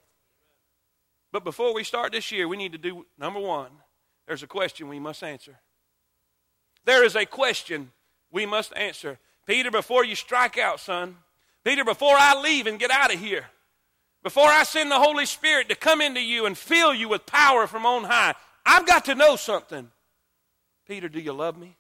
But 1.32 1.44
before 1.44 1.74
we 1.74 1.84
start 1.84 2.12
this 2.12 2.32
year, 2.32 2.48
we 2.48 2.58
need 2.58 2.74
to 2.74 2.78
do 2.78 3.06
number 3.18 3.40
one, 3.40 3.72
there's 4.28 4.44
a 4.44 4.48
question 4.48 4.88
we 4.88 5.00
must 5.00 5.24
answer. 5.24 5.60
There 6.86 7.04
is 7.04 7.16
a 7.16 7.26
question 7.26 7.92
we 8.32 8.46
must 8.46 8.76
answer. 8.76 9.20
Peter, 9.46 9.72
before 9.72 10.06
you 10.06 10.16
strike 10.16 10.58
out, 10.58 10.80
son, 10.80 11.18
Peter, 11.64 11.84
before 11.84 12.16
I 12.18 12.40
leave 12.42 12.68
and 12.68 12.80
get 12.80 12.92
out 12.92 13.14
of 13.14 13.20
here, 13.20 13.46
before 14.24 14.48
I 14.48 14.64
send 14.64 14.90
the 14.90 15.00
Holy 15.00 15.26
Spirit 15.26 15.70
to 15.70 15.76
come 15.76 16.02
into 16.02 16.22
you 16.22 16.46
and 16.46 16.58
fill 16.58 16.94
you 16.94 17.10
with 17.10 17.26
power 17.26 17.68
from 17.68 17.86
on 17.86 18.06
high, 18.06 18.36
I've 18.66 18.86
got 18.86 19.06
to 19.06 19.16
know 19.16 19.36
something. 19.36 19.90
Peter, 20.88 21.10
do 21.10 21.20
you 21.20 21.34
love 21.34 21.58
me? 21.58 21.76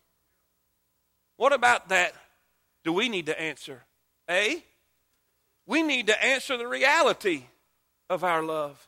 What 1.38 1.54
about 1.54 1.90
that 1.90 2.14
do 2.84 2.92
we 2.92 3.10
need 3.10 3.28
to 3.28 3.42
answer? 3.42 3.84
A, 4.30 4.64
we 5.66 5.82
need 5.82 6.08
to 6.08 6.24
answer 6.24 6.58
the 6.58 6.68
reality 6.68 7.44
of 8.10 8.24
our 8.24 8.44
love. 8.44 8.88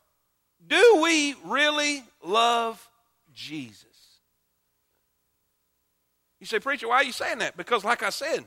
Do 0.66 1.00
we 1.02 1.36
really 1.46 2.04
love 2.24 2.86
Jesus? 3.34 3.86
You 6.40 6.46
say, 6.46 6.60
Preacher, 6.60 6.88
why 6.88 6.98
are 6.98 7.04
you 7.04 7.12
saying 7.12 7.40
that? 7.40 7.56
Because, 7.56 7.84
like 7.84 8.04
I 8.04 8.10
said, 8.10 8.44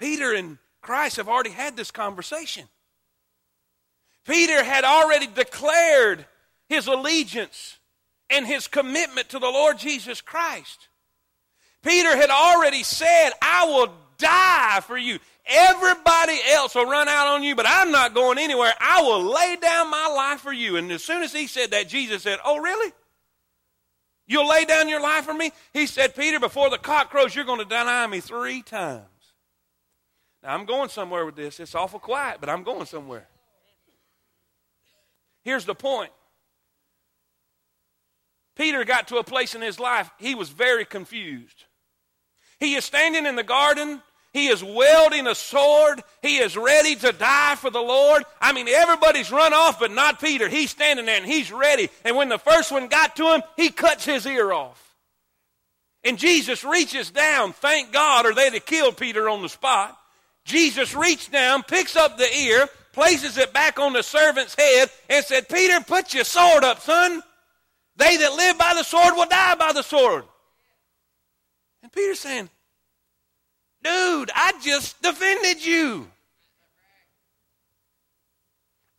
Peter 0.00 0.34
and 0.34 0.58
Christ 0.80 1.16
have 1.16 1.28
already 1.28 1.50
had 1.50 1.76
this 1.76 1.90
conversation. 1.90 2.66
Peter 4.26 4.64
had 4.64 4.84
already 4.84 5.26
declared 5.26 6.24
his 6.68 6.86
allegiance 6.86 7.78
and 8.30 8.46
his 8.46 8.66
commitment 8.66 9.28
to 9.28 9.38
the 9.38 9.46
Lord 9.46 9.78
Jesus 9.78 10.20
Christ. 10.20 10.88
Peter 11.82 12.16
had 12.16 12.30
already 12.30 12.82
said, 12.82 13.30
I 13.42 13.66
will 13.66 13.92
die 14.18 14.80
for 14.86 14.96
you. 14.96 15.18
Everybody 15.46 16.38
else 16.52 16.74
will 16.74 16.86
run 16.86 17.08
out 17.08 17.26
on 17.28 17.42
you, 17.42 17.54
but 17.54 17.66
I'm 17.68 17.90
not 17.90 18.14
going 18.14 18.38
anywhere. 18.38 18.72
I 18.80 19.02
will 19.02 19.22
lay 19.22 19.56
down 19.60 19.90
my 19.90 20.06
life 20.14 20.40
for 20.40 20.52
you. 20.52 20.76
And 20.76 20.90
as 20.92 21.02
soon 21.02 21.22
as 21.22 21.32
he 21.32 21.46
said 21.46 21.72
that, 21.72 21.88
Jesus 21.88 22.22
said, 22.22 22.38
Oh, 22.44 22.58
really? 22.58 22.92
You'll 24.26 24.48
lay 24.48 24.64
down 24.64 24.88
your 24.88 25.00
life 25.00 25.24
for 25.24 25.34
me? 25.34 25.50
He 25.72 25.86
said, 25.86 26.14
Peter, 26.14 26.38
before 26.38 26.70
the 26.70 26.78
cock 26.78 27.10
crows, 27.10 27.34
you're 27.34 27.44
going 27.44 27.58
to 27.58 27.64
deny 27.64 28.06
me 28.06 28.20
three 28.20 28.62
times. 28.62 29.04
Now, 30.42 30.54
I'm 30.54 30.64
going 30.64 30.88
somewhere 30.88 31.26
with 31.26 31.36
this. 31.36 31.60
It's 31.60 31.74
awful 31.74 32.00
quiet, 32.00 32.38
but 32.40 32.48
I'm 32.48 32.62
going 32.62 32.86
somewhere. 32.86 33.28
Here's 35.42 35.64
the 35.64 35.74
point 35.74 36.12
Peter 38.56 38.84
got 38.84 39.08
to 39.08 39.16
a 39.16 39.24
place 39.24 39.54
in 39.54 39.62
his 39.62 39.80
life, 39.80 40.10
he 40.18 40.34
was 40.34 40.50
very 40.50 40.84
confused. 40.84 41.64
He 42.58 42.74
is 42.74 42.84
standing 42.84 43.24
in 43.24 43.36
the 43.36 43.42
garden. 43.42 44.02
He 44.32 44.46
is 44.46 44.62
wielding 44.62 45.26
a 45.26 45.34
sword. 45.34 46.02
He 46.22 46.36
is 46.36 46.56
ready 46.56 46.94
to 46.96 47.10
die 47.10 47.56
for 47.56 47.70
the 47.70 47.80
Lord. 47.80 48.22
I 48.40 48.52
mean, 48.52 48.68
everybody's 48.68 49.32
run 49.32 49.52
off, 49.52 49.80
but 49.80 49.90
not 49.90 50.20
Peter. 50.20 50.48
He's 50.48 50.70
standing 50.70 51.06
there 51.06 51.16
and 51.16 51.26
he's 51.26 51.50
ready. 51.50 51.88
And 52.04 52.16
when 52.16 52.28
the 52.28 52.38
first 52.38 52.70
one 52.70 52.86
got 52.86 53.16
to 53.16 53.34
him, 53.34 53.42
he 53.56 53.70
cuts 53.70 54.04
his 54.04 54.26
ear 54.26 54.52
off. 54.52 54.80
And 56.04 56.16
Jesus 56.16 56.62
reaches 56.62 57.10
down, 57.10 57.54
thank 57.54 57.92
God, 57.92 58.24
or 58.24 58.32
they'd 58.32 58.54
have 58.54 58.66
killed 58.66 58.96
Peter 58.96 59.28
on 59.28 59.42
the 59.42 59.48
spot. 59.48 59.98
Jesus 60.50 60.94
reached 60.94 61.32
down, 61.32 61.62
picks 61.62 61.96
up 61.96 62.18
the 62.18 62.32
ear, 62.34 62.68
places 62.92 63.38
it 63.38 63.52
back 63.52 63.78
on 63.78 63.92
the 63.92 64.02
servant's 64.02 64.54
head, 64.54 64.90
and 65.08 65.24
said, 65.24 65.48
Peter, 65.48 65.80
put 65.80 66.12
your 66.12 66.24
sword 66.24 66.64
up, 66.64 66.80
son. 66.80 67.22
They 67.96 68.16
that 68.16 68.34
live 68.34 68.58
by 68.58 68.74
the 68.74 68.82
sword 68.82 69.14
will 69.14 69.26
die 69.26 69.54
by 69.54 69.72
the 69.72 69.82
sword. 69.82 70.24
And 71.82 71.92
Peter's 71.92 72.20
saying, 72.20 72.48
Dude, 73.82 74.30
I 74.34 74.52
just 74.62 75.00
defended 75.00 75.64
you. 75.64 76.06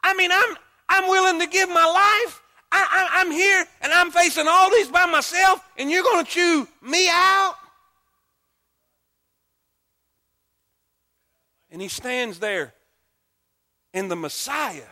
I 0.04 0.16
mean, 0.16 0.32
I'm, 0.32 0.56
I'm 0.90 1.10
willing 1.10 1.40
to 1.40 1.48
give 1.48 1.70
my 1.70 1.86
life. 1.86 2.42
I, 2.72 2.88
I, 2.90 3.22
I'm 3.22 3.32
here 3.32 3.66
and 3.82 3.94
I'm 3.94 4.12
facing 4.12 4.48
all 4.48 4.70
these 4.72 4.88
by 4.88 5.06
myself, 5.06 5.64
and 5.78 5.92
you're 5.92 6.04
going 6.04 6.26
to 6.26 6.32
chew 6.32 6.68
me 6.82 7.08
out? 7.12 7.56
And 11.72 11.82
he 11.82 11.88
stands 11.88 12.40
there, 12.40 12.74
and 13.94 14.12
the 14.12 14.16
Messiah 14.16 14.84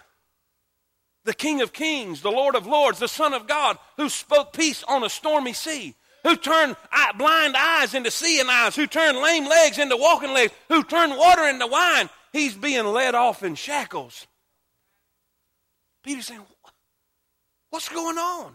the 1.29 1.33
King 1.35 1.61
of 1.61 1.73
Kings, 1.73 2.21
the 2.21 2.31
Lord 2.31 2.55
of 2.55 2.65
Lords, 2.65 2.97
the 2.97 3.07
Son 3.07 3.33
of 3.33 3.47
God, 3.47 3.77
who 3.97 4.09
spoke 4.09 4.51
peace 4.51 4.83
on 4.87 5.03
a 5.03 5.09
stormy 5.09 5.53
sea, 5.53 5.93
who 6.23 6.35
turned 6.35 6.75
blind 7.17 7.55
eyes 7.55 7.93
into 7.93 8.09
seeing 8.09 8.49
eyes, 8.49 8.75
who 8.75 8.87
turned 8.87 9.19
lame 9.19 9.47
legs 9.47 9.77
into 9.77 9.95
walking 9.95 10.33
legs, 10.33 10.53
who 10.69 10.83
turned 10.83 11.15
water 11.15 11.43
into 11.43 11.67
wine. 11.67 12.09
He's 12.33 12.55
being 12.55 12.85
led 12.85 13.15
off 13.15 13.43
in 13.43 13.53
shackles. 13.53 14.25
Peter's 16.03 16.25
saying, 16.25 16.41
What's 17.69 17.89
going 17.89 18.17
on? 18.17 18.53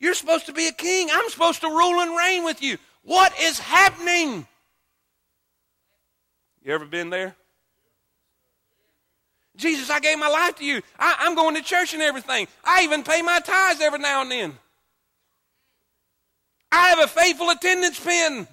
You're 0.00 0.14
supposed 0.14 0.46
to 0.46 0.52
be 0.52 0.66
a 0.66 0.72
king. 0.72 1.08
I'm 1.12 1.28
supposed 1.28 1.60
to 1.60 1.68
rule 1.68 2.00
and 2.00 2.16
reign 2.16 2.42
with 2.44 2.60
you. 2.60 2.78
What 3.04 3.32
is 3.40 3.60
happening? 3.60 4.48
You 6.62 6.74
ever 6.74 6.84
been 6.84 7.10
there? 7.10 7.34
Jesus, 9.56 9.90
I 9.90 10.00
gave 10.00 10.18
my 10.18 10.28
life 10.28 10.56
to 10.56 10.64
you. 10.64 10.80
I, 10.98 11.26
am 11.26 11.34
going 11.34 11.54
to 11.56 11.62
church 11.62 11.92
and 11.92 12.02
everything. 12.02 12.48
I 12.64 12.84
even 12.84 13.02
pay 13.02 13.20
my 13.22 13.40
tithes 13.40 13.80
every 13.80 13.98
now 13.98 14.22
and 14.22 14.30
then. 14.30 14.54
I 16.72 16.88
have 16.88 17.00
a 17.00 17.08
faithful 17.08 17.50
attendance 17.50 17.98
pin. 17.98 18.46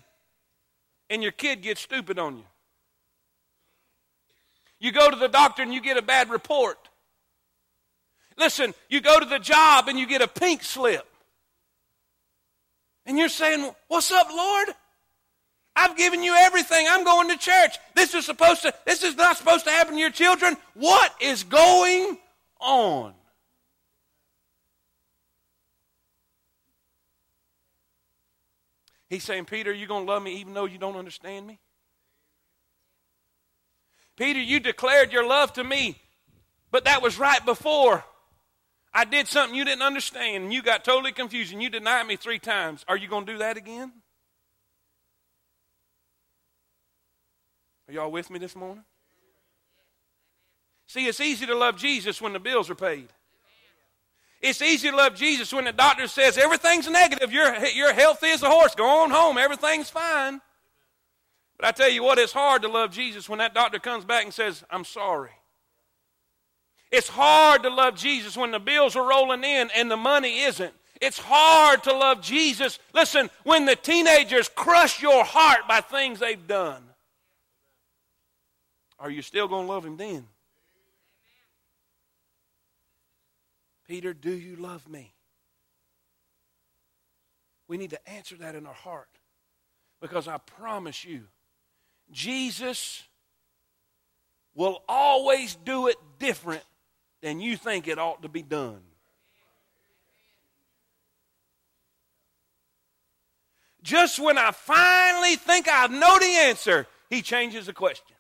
And 1.10 1.24
your 1.24 1.32
kid 1.32 1.62
gets 1.62 1.80
stupid 1.82 2.20
on 2.20 2.38
you. 2.38 2.44
You 4.80 4.92
go 4.92 5.10
to 5.10 5.16
the 5.16 5.30
doctor 5.30 5.64
and 5.64 5.74
you 5.74 5.82
get 5.82 5.98
a 5.98 6.02
bad 6.02 6.30
report. 6.30 6.78
Listen, 8.38 8.74
you 8.90 9.02
go 9.02 9.20
to 9.20 9.26
the 9.26 9.40
job 9.40 9.88
and 9.88 9.98
you 9.98 10.06
get 10.06 10.22
a 10.22 10.28
pink 10.28 10.64
slip. 10.64 11.08
And 13.06 13.18
you're 13.18 13.30
saying, 13.30 13.72
What's 13.88 14.12
up, 14.12 14.28
Lord? 14.30 14.70
I've 15.80 15.96
given 15.96 16.24
you 16.24 16.34
everything. 16.34 16.88
I'm 16.90 17.04
going 17.04 17.30
to 17.30 17.38
church. 17.38 17.78
This 17.94 18.16
is 18.16 18.26
supposed 18.26 18.64
to 18.64 18.74
this 18.88 19.04
is 19.04 19.16
not 19.16 19.38
supposed 19.38 19.66
to 19.66 19.72
happen 19.72 19.94
to 19.94 20.00
your 20.00 20.10
children. 20.10 20.58
What 20.74 21.14
is 21.22 21.44
going 21.44 22.18
on? 22.60 23.14
He's 29.08 29.24
saying, 29.24 29.46
Peter, 29.46 29.72
you're 29.72 29.88
going 29.88 30.08
to 30.08 30.12
love 30.12 30.24
me 30.24 30.40
even 30.40 30.56
though 30.56 30.66
you 30.66 30.80
don't 30.80 30.98
understand 30.98 31.46
me? 31.46 31.60
Peter, 34.18 34.42
you 34.42 34.60
declared 34.60 35.14
your 35.14 35.28
love 35.28 35.54
to 35.54 35.64
me, 35.64 36.02
but 36.72 36.86
that 36.86 37.04
was 37.04 37.20
right 37.20 37.46
before 37.46 38.04
I 38.92 39.06
did 39.06 39.28
something 39.28 39.56
you 39.56 39.64
didn't 39.64 39.84
understand 39.84 40.46
and 40.46 40.54
you 40.54 40.64
got 40.64 40.84
totally 40.84 41.12
confused 41.12 41.54
and 41.54 41.62
you 41.62 41.70
denied 41.70 42.08
me 42.08 42.16
three 42.16 42.40
times. 42.40 42.84
Are 42.88 42.98
you 42.98 43.08
going 43.08 43.28
to 43.28 43.34
do 43.34 43.38
that 43.38 43.58
again? 43.58 43.94
Are 47.88 47.94
y'all 47.94 48.12
with 48.12 48.30
me 48.30 48.40
this 48.40 48.56
morning? 48.56 48.84
See, 50.88 51.08
it's 51.08 51.22
easy 51.22 51.46
to 51.46 51.56
love 51.56 51.78
Jesus 51.78 52.22
when 52.22 52.34
the 52.34 52.40
bills 52.40 52.70
are 52.70 52.76
paid. 52.76 53.08
It's 54.42 54.62
easy 54.62 54.90
to 54.90 54.96
love 54.96 55.16
Jesus 55.16 55.52
when 55.52 55.66
the 55.66 55.74
doctor 55.74 56.08
says 56.08 56.38
everything's 56.38 56.90
negative. 56.90 57.32
You're, 57.32 57.66
you're 57.68 57.94
healthy 57.94 58.28
as 58.28 58.44
a 58.44 58.50
horse. 58.50 58.76
Go 58.76 59.04
on 59.04 59.10
home. 59.10 59.38
Everything's 59.38 59.90
fine. 59.90 60.42
But 61.58 61.68
I 61.68 61.72
tell 61.72 61.90
you 61.90 62.04
what, 62.04 62.20
it's 62.20 62.34
hard 62.34 62.62
to 62.62 62.68
love 62.68 62.92
Jesus 62.92 63.28
when 63.28 63.40
that 63.40 63.56
doctor 63.56 63.80
comes 63.80 64.06
back 64.06 64.24
and 64.24 64.34
says, 64.34 64.64
I'm 64.70 64.86
sorry. 64.86 65.32
It's 66.92 67.10
hard 67.10 67.64
to 67.64 67.70
love 67.70 67.96
Jesus 67.96 68.38
when 68.38 68.52
the 68.52 68.60
bills 68.60 68.96
are 68.96 69.08
rolling 69.08 69.44
in 69.44 69.70
and 69.76 69.90
the 69.90 69.98
money 69.98 70.42
isn't. 70.42 70.74
It's 71.02 71.20
hard 71.20 71.84
to 71.84 71.94
love 71.94 72.22
Jesus, 72.22 72.80
listen, 72.94 73.30
when 73.44 73.66
the 73.66 73.76
teenagers 73.76 74.50
crush 74.50 75.02
your 75.02 75.24
heart 75.24 75.68
by 75.68 75.82
things 75.82 76.20
they've 76.20 76.48
done. 76.48 76.84
Are 79.00 79.12
you 79.12 79.22
still 79.22 79.48
going 79.48 79.68
to 79.68 79.72
love 79.72 79.86
him 79.86 79.98
then? 79.98 80.28
Peter, 83.88 84.14
do 84.14 84.32
you 84.32 84.56
love 84.56 84.88
me? 84.90 85.14
We 87.68 87.78
need 87.78 87.92
to 87.92 88.10
answer 88.10 88.36
that 88.38 88.56
in 88.56 88.66
our 88.66 88.74
heart 88.74 89.10
because 90.02 90.28
I 90.28 90.38
promise 90.38 91.06
you, 91.06 91.24
Jesus 92.12 93.04
will 94.56 94.84
always 94.90 95.56
do 95.56 95.88
it 95.88 95.96
different 96.20 96.64
than 97.22 97.40
you 97.40 97.56
think 97.56 97.88
it 97.88 98.00
ought 98.00 98.22
to 98.24 98.30
be 98.30 98.42
done. 98.42 98.82
Just 103.84 104.20
when 104.20 104.38
I 104.38 104.52
finally 104.52 105.38
think 105.38 105.68
I 105.72 105.88
know 105.88 106.20
the 106.20 106.26
answer, 106.26 106.88
he 107.10 107.22
changes 107.22 107.68
the 107.68 107.74
question. 107.74 108.17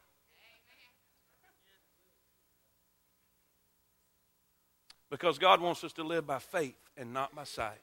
Because 5.10 5.38
God 5.38 5.62
wants 5.62 5.84
us 5.84 5.94
to 5.94 6.04
live 6.04 6.28
by 6.28 6.40
faith 6.40 6.78
and 6.98 7.14
not 7.14 7.34
by 7.34 7.46
sight. 7.46 7.82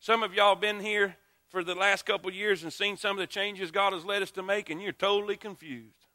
Some 0.00 0.22
of 0.22 0.32
y'all 0.32 0.54
been 0.54 0.80
here 0.80 1.16
for 1.48 1.64
the 1.64 1.74
last 1.74 2.06
couple 2.06 2.30
years 2.32 2.62
and 2.62 2.72
seen 2.72 2.96
some 2.96 3.12
of 3.12 3.18
the 3.18 3.26
changes 3.26 3.70
God 3.70 3.92
has 3.92 4.04
led 4.04 4.22
us 4.22 4.30
to 4.32 4.42
make, 4.42 4.70
and 4.70 4.80
you're 4.80 4.92
totally 4.92 5.36
confused. 5.36 6.06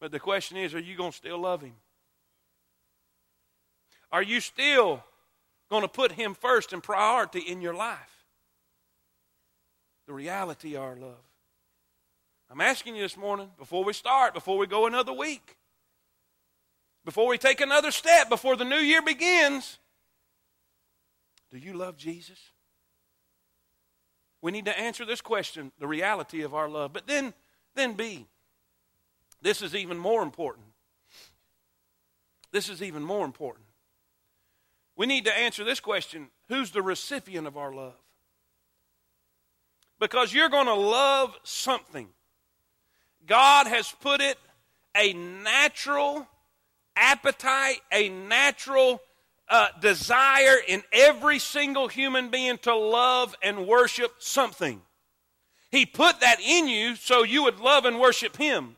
But 0.00 0.12
the 0.12 0.20
question 0.20 0.56
is 0.56 0.74
are 0.74 0.80
you 0.80 0.96
going 0.96 1.10
to 1.10 1.16
still 1.16 1.38
love 1.38 1.60
Him? 1.60 1.74
Are 4.10 4.22
you 4.22 4.40
still 4.40 5.04
going 5.68 5.82
to 5.82 5.88
put 5.88 6.12
Him 6.12 6.34
first 6.34 6.72
in 6.72 6.80
priority 6.80 7.40
in 7.40 7.60
your 7.60 7.74
life? 7.74 8.24
The 10.06 10.14
reality 10.14 10.74
of 10.74 10.82
our 10.82 10.96
love. 10.96 11.29
I'm 12.50 12.60
asking 12.60 12.96
you 12.96 13.02
this 13.02 13.16
morning, 13.16 13.48
before 13.58 13.84
we 13.84 13.92
start, 13.92 14.34
before 14.34 14.58
we 14.58 14.66
go 14.66 14.86
another 14.86 15.12
week, 15.12 15.56
before 17.04 17.28
we 17.28 17.38
take 17.38 17.60
another 17.60 17.92
step, 17.92 18.28
before 18.28 18.56
the 18.56 18.64
new 18.64 18.76
year 18.76 19.02
begins, 19.02 19.78
do 21.52 21.58
you 21.58 21.74
love 21.74 21.96
Jesus? 21.96 22.38
We 24.42 24.50
need 24.50 24.64
to 24.64 24.76
answer 24.76 25.04
this 25.04 25.20
question, 25.20 25.70
the 25.78 25.86
reality 25.86 26.42
of 26.42 26.52
our 26.52 26.68
love. 26.68 26.92
But 26.92 27.06
then, 27.06 27.34
then 27.76 27.92
B, 27.92 28.26
this 29.40 29.62
is 29.62 29.76
even 29.76 29.96
more 29.96 30.22
important. 30.22 30.66
This 32.50 32.68
is 32.68 32.82
even 32.82 33.02
more 33.04 33.24
important. 33.24 33.66
We 34.96 35.06
need 35.06 35.24
to 35.26 35.38
answer 35.38 35.62
this 35.62 35.78
question 35.78 36.30
who's 36.48 36.72
the 36.72 36.82
recipient 36.82 37.46
of 37.46 37.56
our 37.56 37.72
love? 37.72 37.94
Because 40.00 40.34
you're 40.34 40.48
going 40.48 40.66
to 40.66 40.74
love 40.74 41.36
something 41.44 42.08
God 43.26 43.66
has 43.66 43.92
put 44.00 44.20
it 44.20 44.38
a 44.96 45.12
natural 45.12 46.26
appetite, 46.96 47.80
a 47.92 48.08
natural 48.08 49.00
uh, 49.48 49.68
desire 49.80 50.56
in 50.66 50.82
every 50.92 51.38
single 51.38 51.88
human 51.88 52.30
being 52.30 52.58
to 52.58 52.74
love 52.74 53.34
and 53.42 53.66
worship 53.66 54.14
something. 54.18 54.80
He 55.70 55.86
put 55.86 56.20
that 56.20 56.40
in 56.40 56.68
you 56.68 56.96
so 56.96 57.22
you 57.22 57.44
would 57.44 57.60
love 57.60 57.84
and 57.84 58.00
worship 58.00 58.36
Him. 58.36 58.76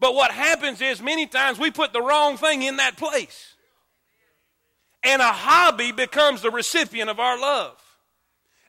But 0.00 0.14
what 0.14 0.30
happens 0.30 0.80
is 0.80 1.02
many 1.02 1.26
times 1.26 1.58
we 1.58 1.70
put 1.70 1.92
the 1.92 2.02
wrong 2.02 2.36
thing 2.36 2.62
in 2.62 2.76
that 2.76 2.96
place. 2.96 3.54
And 5.02 5.20
a 5.22 5.32
hobby 5.32 5.92
becomes 5.92 6.42
the 6.42 6.50
recipient 6.50 7.10
of 7.10 7.18
our 7.20 7.38
love. 7.38 7.80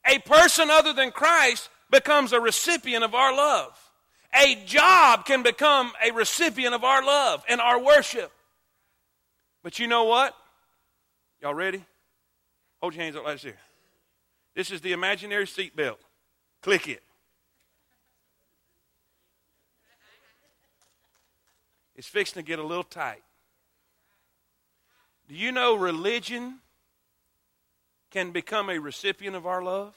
A 0.07 0.19
person 0.19 0.69
other 0.69 0.93
than 0.93 1.11
Christ 1.11 1.69
becomes 1.91 2.33
a 2.33 2.39
recipient 2.39 3.03
of 3.03 3.13
our 3.13 3.35
love. 3.35 3.77
A 4.35 4.55
job 4.65 5.25
can 5.25 5.43
become 5.43 5.91
a 6.03 6.11
recipient 6.11 6.75
of 6.75 6.83
our 6.83 7.03
love 7.03 7.43
and 7.49 7.59
our 7.59 7.81
worship. 7.81 8.31
But 9.63 9.79
you 9.79 9.87
know 9.87 10.05
what? 10.05 10.35
Y'all 11.41 11.53
ready? 11.53 11.83
Hold 12.81 12.93
your 12.93 13.03
hands 13.03 13.15
up 13.15 13.25
like 13.25 13.41
this. 13.41 13.53
This 14.55 14.71
is 14.71 14.81
the 14.81 14.91
imaginary 14.91 15.45
seatbelt. 15.45 15.97
Click 16.61 16.87
it. 16.87 17.03
It's 21.95 22.07
fixing 22.07 22.41
to 22.41 22.47
get 22.47 22.59
a 22.59 22.63
little 22.63 22.83
tight. 22.83 23.23
Do 25.27 25.35
you 25.35 25.51
know 25.51 25.75
religion 25.75 26.59
can 28.09 28.31
become 28.31 28.69
a 28.69 28.79
recipient 28.79 29.35
of 29.35 29.45
our 29.45 29.61
love? 29.61 29.93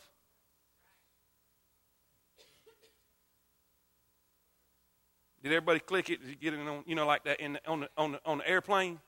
Did 5.42 5.52
everybody 5.52 5.80
click 5.80 6.08
it? 6.10 6.24
Did 6.24 6.40
get 6.40 6.54
it 6.54 6.60
on, 6.60 6.84
you 6.86 6.94
know, 6.94 7.06
like 7.06 7.24
that 7.24 7.40
in 7.40 7.54
the, 7.54 7.60
on, 7.66 7.80
the, 7.80 7.88
on, 7.96 8.12
the, 8.12 8.20
on 8.24 8.38
the 8.38 8.48
airplane? 8.48 9.00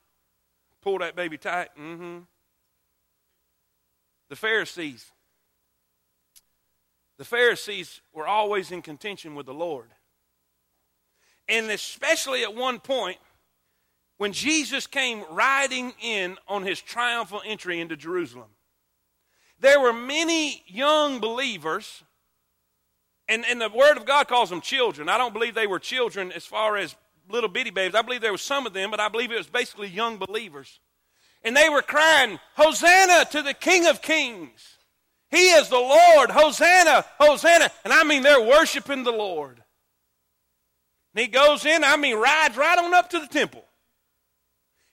Pull 0.82 0.98
that 0.98 1.14
baby 1.14 1.38
tight. 1.38 1.68
Mm-hmm. 1.78 2.18
The 4.28 4.36
Pharisees. 4.36 5.10
The 7.18 7.24
Pharisees 7.24 8.00
were 8.12 8.26
always 8.26 8.72
in 8.72 8.82
contention 8.82 9.34
with 9.34 9.46
the 9.46 9.54
Lord. 9.54 9.90
And 11.48 11.70
especially 11.70 12.42
at 12.42 12.54
one 12.54 12.80
point, 12.80 13.18
when 14.16 14.32
Jesus 14.32 14.86
came 14.86 15.24
riding 15.30 15.92
in 16.02 16.36
on 16.48 16.64
his 16.64 16.80
triumphal 16.80 17.42
entry 17.44 17.80
into 17.80 17.96
Jerusalem, 17.96 18.48
there 19.60 19.80
were 19.80 19.92
many 19.92 20.64
young 20.66 21.20
believers 21.20 22.02
and, 23.28 23.44
and 23.46 23.60
the 23.60 23.70
Word 23.70 23.96
of 23.96 24.04
God 24.04 24.28
calls 24.28 24.50
them 24.50 24.60
children. 24.60 25.08
I 25.08 25.18
don't 25.18 25.32
believe 25.32 25.54
they 25.54 25.66
were 25.66 25.78
children 25.78 26.32
as 26.32 26.44
far 26.44 26.76
as 26.76 26.94
little 27.28 27.48
bitty 27.48 27.70
babies. 27.70 27.94
I 27.94 28.02
believe 28.02 28.20
there 28.20 28.32
was 28.32 28.42
some 28.42 28.66
of 28.66 28.72
them, 28.72 28.90
but 28.90 29.00
I 29.00 29.08
believe 29.08 29.32
it 29.32 29.38
was 29.38 29.46
basically 29.46 29.88
young 29.88 30.18
believers. 30.18 30.80
And 31.42 31.56
they 31.56 31.68
were 31.68 31.82
crying, 31.82 32.38
Hosanna 32.56 33.26
to 33.32 33.42
the 33.42 33.54
King 33.54 33.86
of 33.86 34.02
Kings. 34.02 34.78
He 35.30 35.50
is 35.50 35.68
the 35.68 35.76
Lord. 35.76 36.30
Hosanna, 36.30 37.04
Hosanna. 37.18 37.70
And 37.84 37.92
I 37.92 38.04
mean, 38.04 38.22
they're 38.22 38.40
worshiping 38.40 39.04
the 39.04 39.12
Lord. 39.12 39.62
And 41.14 41.22
he 41.22 41.26
goes 41.28 41.64
in, 41.64 41.84
I 41.84 41.96
mean, 41.96 42.16
rides 42.16 42.56
right 42.56 42.78
on 42.78 42.94
up 42.94 43.10
to 43.10 43.20
the 43.20 43.26
temple. 43.26 43.64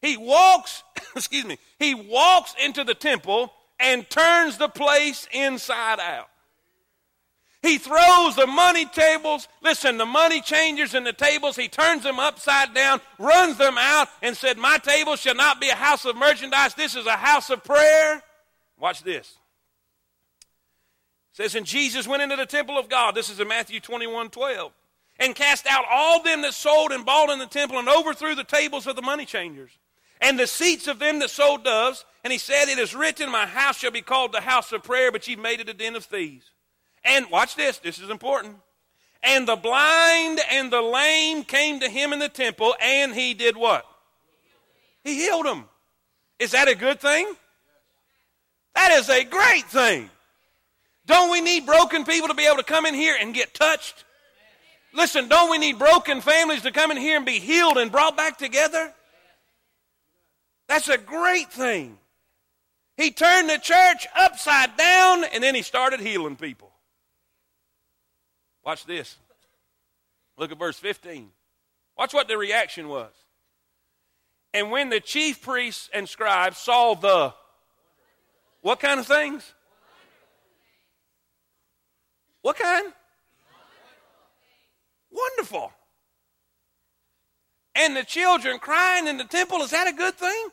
He 0.01 0.17
walks, 0.17 0.83
excuse 1.15 1.45
me, 1.45 1.57
he 1.79 1.93
walks 1.93 2.55
into 2.63 2.83
the 2.83 2.95
temple 2.95 3.53
and 3.79 4.09
turns 4.09 4.57
the 4.57 4.69
place 4.69 5.27
inside 5.31 5.99
out. 5.99 6.30
He 7.61 7.77
throws 7.77 8.35
the 8.35 8.47
money 8.47 8.85
tables, 8.87 9.47
listen, 9.61 9.97
the 9.97 10.05
money 10.05 10.41
changers 10.41 10.95
and 10.95 11.05
the 11.05 11.13
tables, 11.13 11.55
he 11.55 11.67
turns 11.67 12.03
them 12.03 12.19
upside 12.19 12.73
down, 12.73 13.01
runs 13.19 13.57
them 13.57 13.77
out, 13.77 14.07
and 14.23 14.35
said, 14.35 14.57
My 14.57 14.79
table 14.79 15.15
shall 15.15 15.35
not 15.35 15.61
be 15.61 15.69
a 15.69 15.75
house 15.75 16.03
of 16.05 16.15
merchandise. 16.15 16.73
This 16.73 16.95
is 16.95 17.05
a 17.05 17.11
house 17.11 17.51
of 17.51 17.63
prayer. 17.63 18.23
Watch 18.79 19.03
this. 19.03 19.37
It 21.33 21.37
says, 21.37 21.53
And 21.53 21.67
Jesus 21.67 22.07
went 22.07 22.23
into 22.23 22.35
the 22.35 22.47
temple 22.47 22.79
of 22.79 22.89
God. 22.89 23.13
This 23.13 23.29
is 23.29 23.39
in 23.39 23.47
Matthew 23.47 23.79
21 23.79 24.29
12. 24.29 24.71
And 25.19 25.35
cast 25.35 25.67
out 25.67 25.85
all 25.87 26.23
them 26.23 26.41
that 26.41 26.55
sold 26.55 26.91
and 26.91 27.05
bought 27.05 27.29
in 27.29 27.37
the 27.37 27.45
temple, 27.45 27.77
and 27.77 27.87
overthrew 27.87 28.33
the 28.33 28.43
tables 28.43 28.87
of 28.87 28.95
the 28.95 29.03
money 29.03 29.25
changers, 29.25 29.69
and 30.19 30.39
the 30.39 30.47
seats 30.47 30.87
of 30.87 30.97
them 30.97 31.19
that 31.19 31.29
sold 31.29 31.63
doves. 31.63 32.05
And 32.23 32.33
he 32.33 32.39
said, 32.39 32.69
It 32.69 32.79
is 32.79 32.95
written, 32.95 33.31
My 33.31 33.45
house 33.45 33.77
shall 33.77 33.91
be 33.91 34.01
called 34.01 34.31
the 34.31 34.41
house 34.41 34.71
of 34.71 34.81
prayer, 34.81 35.11
but 35.11 35.27
ye 35.27 35.35
made 35.35 35.59
it 35.59 35.69
a 35.69 35.75
den 35.75 35.95
of 35.95 36.05
thieves. 36.05 36.49
And 37.03 37.29
watch 37.31 37.55
this, 37.55 37.79
this 37.79 37.99
is 37.99 38.09
important. 38.09 38.55
And 39.23 39.47
the 39.47 39.55
blind 39.55 40.39
and 40.51 40.71
the 40.71 40.81
lame 40.81 41.43
came 41.43 41.79
to 41.79 41.89
him 41.89 42.13
in 42.13 42.19
the 42.19 42.29
temple, 42.29 42.75
and 42.81 43.13
he 43.13 43.33
did 43.33 43.55
what? 43.55 43.85
He 45.03 45.15
healed 45.15 45.45
them. 45.45 45.65
Is 46.39 46.51
that 46.51 46.67
a 46.67 46.75
good 46.75 46.99
thing? 46.99 47.31
That 48.75 48.91
is 48.93 49.09
a 49.09 49.23
great 49.23 49.65
thing. 49.65 50.09
Don't 51.05 51.31
we 51.31 51.41
need 51.41 51.65
broken 51.65 52.03
people 52.03 52.29
to 52.29 52.33
be 52.33 52.45
able 52.45 52.57
to 52.57 52.63
come 52.63 52.85
in 52.85 52.93
here 52.93 53.15
and 53.19 53.33
get 53.33 53.53
touched? 53.53 54.05
Listen, 54.93 55.27
don't 55.27 55.49
we 55.49 55.57
need 55.57 55.79
broken 55.79 56.21
families 56.21 56.63
to 56.63 56.71
come 56.71 56.91
in 56.91 56.97
here 56.97 57.17
and 57.17 57.25
be 57.25 57.39
healed 57.39 57.77
and 57.77 57.91
brought 57.91 58.17
back 58.17 58.37
together? 58.37 58.93
That's 60.67 60.89
a 60.89 60.97
great 60.97 61.51
thing. 61.51 61.97
He 62.97 63.11
turned 63.11 63.49
the 63.49 63.57
church 63.57 64.07
upside 64.15 64.77
down 64.77 65.23
and 65.25 65.43
then 65.43 65.55
he 65.55 65.61
started 65.61 65.99
healing 65.99 66.35
people. 66.35 66.70
Watch 68.63 68.85
this. 68.85 69.17
Look 70.37 70.51
at 70.51 70.59
verse 70.59 70.77
15. 70.77 71.29
Watch 71.97 72.13
what 72.13 72.27
the 72.27 72.37
reaction 72.37 72.87
was. 72.87 73.11
And 74.53 74.71
when 74.71 74.89
the 74.89 74.99
chief 74.99 75.41
priests 75.41 75.89
and 75.93 76.07
scribes 76.07 76.57
saw 76.57 76.93
the 76.93 77.33
what 78.61 78.79
kind 78.79 78.99
of 78.99 79.07
things? 79.07 79.53
What 82.41 82.57
kind? 82.57 82.91
Wonderful. 85.11 85.71
And 87.75 87.95
the 87.95 88.03
children 88.03 88.59
crying 88.59 89.07
in 89.07 89.17
the 89.17 89.23
temple, 89.23 89.61
is 89.61 89.71
that 89.71 89.87
a 89.87 89.93
good 89.93 90.15
thing? 90.15 90.47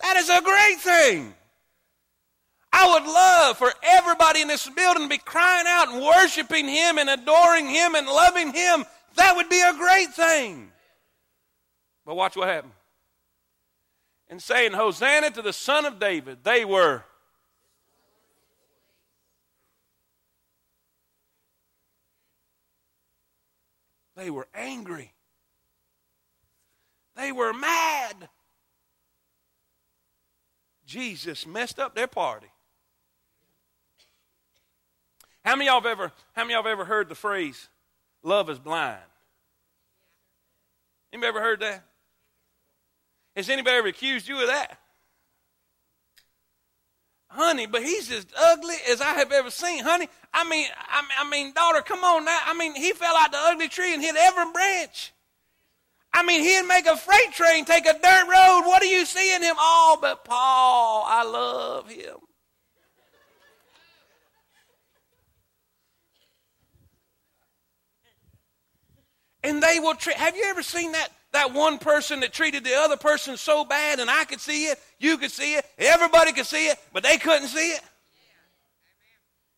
That 0.00 0.16
is 0.16 0.28
a 0.28 0.40
great 0.42 0.78
thing. 0.78 1.34
I 2.80 2.94
would 2.94 3.04
love 3.04 3.58
for 3.58 3.72
everybody 3.82 4.40
in 4.40 4.48
this 4.48 4.66
building 4.70 5.02
to 5.02 5.08
be 5.08 5.18
crying 5.18 5.66
out 5.68 5.88
and 5.88 6.02
worshiping 6.02 6.66
Him 6.66 6.96
and 6.96 7.10
adoring 7.10 7.68
Him 7.68 7.94
and 7.94 8.06
loving 8.06 8.54
Him. 8.54 8.86
That 9.16 9.36
would 9.36 9.50
be 9.50 9.60
a 9.60 9.74
great 9.74 10.08
thing. 10.14 10.72
But 12.06 12.16
watch 12.16 12.36
what 12.36 12.48
happened. 12.48 12.72
And 14.30 14.40
saying, 14.40 14.72
Hosanna 14.72 15.30
to 15.32 15.42
the 15.42 15.52
Son 15.52 15.84
of 15.84 15.98
David, 15.98 16.38
they 16.42 16.64
were. 16.64 17.04
They 24.16 24.30
were 24.30 24.48
angry. 24.54 25.12
They 27.14 27.30
were 27.30 27.52
mad. 27.52 28.30
Jesus 30.86 31.46
messed 31.46 31.78
up 31.78 31.94
their 31.94 32.06
party. 32.06 32.48
How 35.44 35.56
many 35.56 35.66
y'all 35.66 35.80
have 35.80 35.86
ever, 35.86 36.12
how 36.34 36.42
many 36.42 36.54
y'all 36.54 36.62
have 36.62 36.70
ever 36.70 36.84
heard 36.84 37.08
the 37.08 37.14
phrase, 37.14 37.68
love 38.22 38.50
is 38.50 38.58
blind? 38.58 38.98
Anybody 41.12 41.28
ever 41.28 41.40
heard 41.40 41.60
that? 41.60 41.82
Has 43.36 43.48
anybody 43.48 43.76
ever 43.76 43.88
accused 43.88 44.28
you 44.28 44.40
of 44.40 44.48
that? 44.48 44.78
Honey, 47.28 47.66
but 47.66 47.82
he's 47.82 48.10
as 48.10 48.26
ugly 48.36 48.74
as 48.90 49.00
I 49.00 49.14
have 49.14 49.30
ever 49.30 49.50
seen. 49.50 49.84
Honey, 49.84 50.08
I 50.34 50.42
mean, 50.48 50.66
I 50.76 51.00
mean, 51.02 51.10
I 51.18 51.30
mean, 51.30 51.52
daughter, 51.52 51.80
come 51.80 52.02
on 52.02 52.24
now. 52.24 52.38
I 52.44 52.54
mean, 52.54 52.74
he 52.74 52.92
fell 52.92 53.16
out 53.16 53.30
the 53.30 53.38
ugly 53.38 53.68
tree 53.68 53.94
and 53.94 54.02
hit 54.02 54.16
every 54.16 54.52
branch. 54.52 55.12
I 56.12 56.24
mean, 56.24 56.42
he'd 56.42 56.66
make 56.66 56.86
a 56.86 56.96
freight 56.96 57.32
train 57.32 57.64
take 57.64 57.86
a 57.86 57.92
dirt 57.92 58.26
road. 58.28 58.62
What 58.66 58.82
do 58.82 58.88
you 58.88 59.06
see 59.06 59.32
in 59.34 59.42
him? 59.44 59.54
Oh, 59.56 59.96
but 60.00 60.24
Paul, 60.24 61.04
I 61.06 61.22
love 61.22 61.88
him. 61.88 62.16
And 69.42 69.62
they 69.62 69.78
will 69.80 69.94
treat. 69.94 70.16
Have 70.16 70.36
you 70.36 70.44
ever 70.48 70.62
seen 70.62 70.92
that? 70.92 71.08
That 71.32 71.54
one 71.54 71.78
person 71.78 72.20
that 72.20 72.32
treated 72.32 72.64
the 72.64 72.74
other 72.74 72.96
person 72.96 73.36
so 73.36 73.64
bad, 73.64 74.00
and 74.00 74.10
I 74.10 74.24
could 74.24 74.40
see 74.40 74.64
it, 74.64 74.80
you 74.98 75.16
could 75.16 75.30
see 75.30 75.54
it, 75.54 75.64
everybody 75.78 76.32
could 76.32 76.44
see 76.44 76.66
it, 76.66 76.76
but 76.92 77.04
they 77.04 77.18
couldn't 77.18 77.46
see 77.46 77.70
it. 77.70 77.80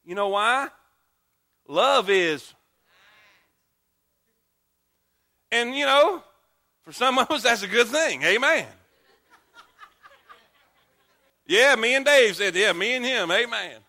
You 0.05 0.14
know 0.14 0.29
why? 0.29 0.68
Love 1.66 2.11
is. 2.11 2.53
And 5.51 5.75
you 5.75 5.87
know, 5.87 6.23
for 6.83 6.92
some 6.92 7.18
of 7.18 7.31
us, 7.31 7.42
that's 7.42 7.62
a 7.62 7.68
good 7.68 7.87
thing. 7.87 8.23
Amen. 8.23 8.66
Yeah, 11.47 11.75
me 11.77 11.95
and 11.95 12.05
Dave 12.05 12.37
said, 12.37 12.55
yeah, 12.55 12.73
me 12.73 12.95
and 12.95 13.05
him. 13.05 13.31
Amen. 13.31 13.82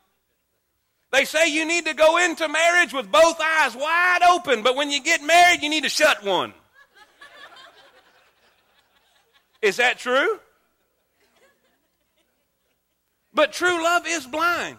They 1.14 1.26
say 1.26 1.48
you 1.48 1.64
need 1.66 1.86
to 1.86 1.94
go 1.94 2.18
into 2.18 2.50
marriage 2.50 2.92
with 2.92 3.12
both 3.12 3.40
eyes 3.40 3.76
wide 3.76 4.22
open, 4.28 4.64
but 4.64 4.76
when 4.76 4.90
you 4.90 5.00
get 5.00 5.22
married, 5.24 5.62
you 5.62 5.70
need 5.70 5.84
to 5.84 5.90
shut 5.90 6.24
one. 6.24 6.56
Is 9.62 9.78
that 9.78 10.00
true? 10.00 10.40
But 13.32 13.54
true 13.54 13.84
love 13.84 14.08
is 14.08 14.26
blind. 14.26 14.78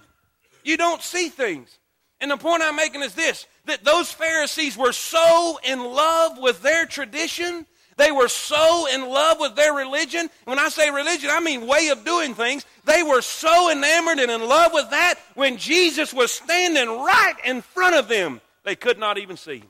You 0.64 0.76
don't 0.76 1.02
see 1.02 1.28
things. 1.28 1.78
And 2.20 2.32
the 2.32 2.36
point 2.36 2.64
I'm 2.64 2.74
making 2.74 3.02
is 3.02 3.14
this 3.14 3.46
that 3.66 3.84
those 3.84 4.10
Pharisees 4.10 4.76
were 4.76 4.92
so 4.92 5.60
in 5.62 5.78
love 5.78 6.38
with 6.38 6.62
their 6.62 6.84
tradition 6.84 7.64
They 7.96 8.10
were 8.10 8.28
so 8.28 8.86
in 8.92 9.08
love 9.08 9.38
with 9.38 9.54
their 9.54 9.72
religion. 9.72 10.28
When 10.44 10.58
I 10.58 10.68
say 10.68 10.90
religion, 10.90 11.30
I 11.30 11.40
mean 11.40 11.66
way 11.66 11.88
of 11.88 12.04
doing 12.04 12.34
things. 12.34 12.66
They 12.84 13.02
were 13.02 13.22
so 13.22 13.70
enamored 13.70 14.18
and 14.18 14.30
in 14.30 14.46
love 14.46 14.72
with 14.72 14.90
that 14.90 15.14
when 15.34 15.56
Jesus 15.56 16.12
was 16.12 16.32
standing 16.32 16.88
right 16.88 17.34
in 17.44 17.62
front 17.62 17.94
of 17.94 18.08
them, 18.08 18.40
they 18.64 18.74
could 18.74 18.98
not 18.98 19.18
even 19.18 19.36
see. 19.36 19.62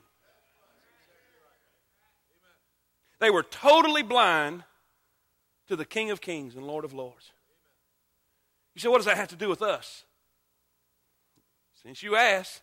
They 3.20 3.30
were 3.30 3.42
totally 3.42 4.02
blind 4.02 4.64
to 5.68 5.76
the 5.76 5.84
King 5.84 6.10
of 6.10 6.20
Kings 6.20 6.56
and 6.56 6.66
Lord 6.66 6.84
of 6.84 6.92
Lords. 6.92 7.32
You 8.74 8.80
say, 8.80 8.88
what 8.88 8.98
does 8.98 9.06
that 9.06 9.16
have 9.16 9.28
to 9.28 9.36
do 9.36 9.48
with 9.48 9.62
us? 9.62 10.04
Since 11.82 12.02
you 12.02 12.16
asked, 12.16 12.62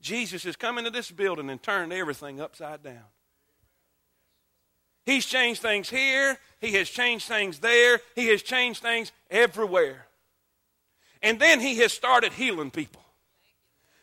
Jesus 0.00 0.42
has 0.44 0.56
come 0.56 0.78
into 0.78 0.90
this 0.90 1.10
building 1.10 1.48
and 1.48 1.62
turned 1.62 1.92
everything 1.92 2.40
upside 2.40 2.82
down. 2.82 3.04
He's 5.04 5.26
changed 5.26 5.62
things 5.62 5.90
here, 5.90 6.38
He 6.60 6.72
has 6.74 6.88
changed 6.88 7.26
things 7.26 7.58
there, 7.58 8.00
He 8.14 8.28
has 8.28 8.42
changed 8.42 8.82
things 8.82 9.12
everywhere. 9.30 10.06
And 11.22 11.38
then 11.38 11.60
He 11.60 11.78
has 11.78 11.92
started 11.92 12.32
healing 12.32 12.70
people. 12.70 13.02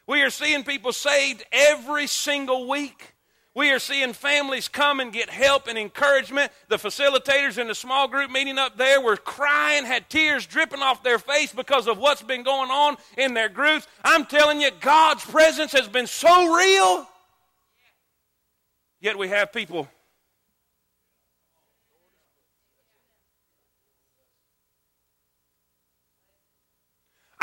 We 0.07 0.21
are 0.23 0.29
seeing 0.29 0.63
people 0.63 0.91
saved 0.91 1.43
every 1.51 2.07
single 2.07 2.67
week. 2.67 3.13
We 3.55 3.71
are 3.71 3.79
seeing 3.79 4.13
families 4.13 4.67
come 4.67 4.99
and 4.99 5.11
get 5.11 5.29
help 5.29 5.67
and 5.67 5.77
encouragement. 5.77 6.51
The 6.67 6.77
facilitators 6.77 7.57
in 7.57 7.67
the 7.67 7.75
small 7.75 8.07
group 8.07 8.31
meeting 8.31 8.57
up 8.57 8.77
there 8.77 9.01
were 9.01 9.17
crying, 9.17 9.85
had 9.85 10.09
tears 10.09 10.45
dripping 10.45 10.81
off 10.81 11.03
their 11.03 11.19
face 11.19 11.51
because 11.51 11.87
of 11.87 11.97
what's 11.97 12.21
been 12.21 12.43
going 12.43 12.71
on 12.71 12.97
in 13.17 13.33
their 13.33 13.49
groups. 13.49 13.87
I'm 14.03 14.25
telling 14.25 14.61
you, 14.61 14.69
God's 14.79 15.25
presence 15.25 15.71
has 15.73 15.87
been 15.87 16.07
so 16.07 16.55
real. 16.55 17.07
Yet 19.01 19.17
we 19.17 19.29
have 19.29 19.51
people 19.51 19.87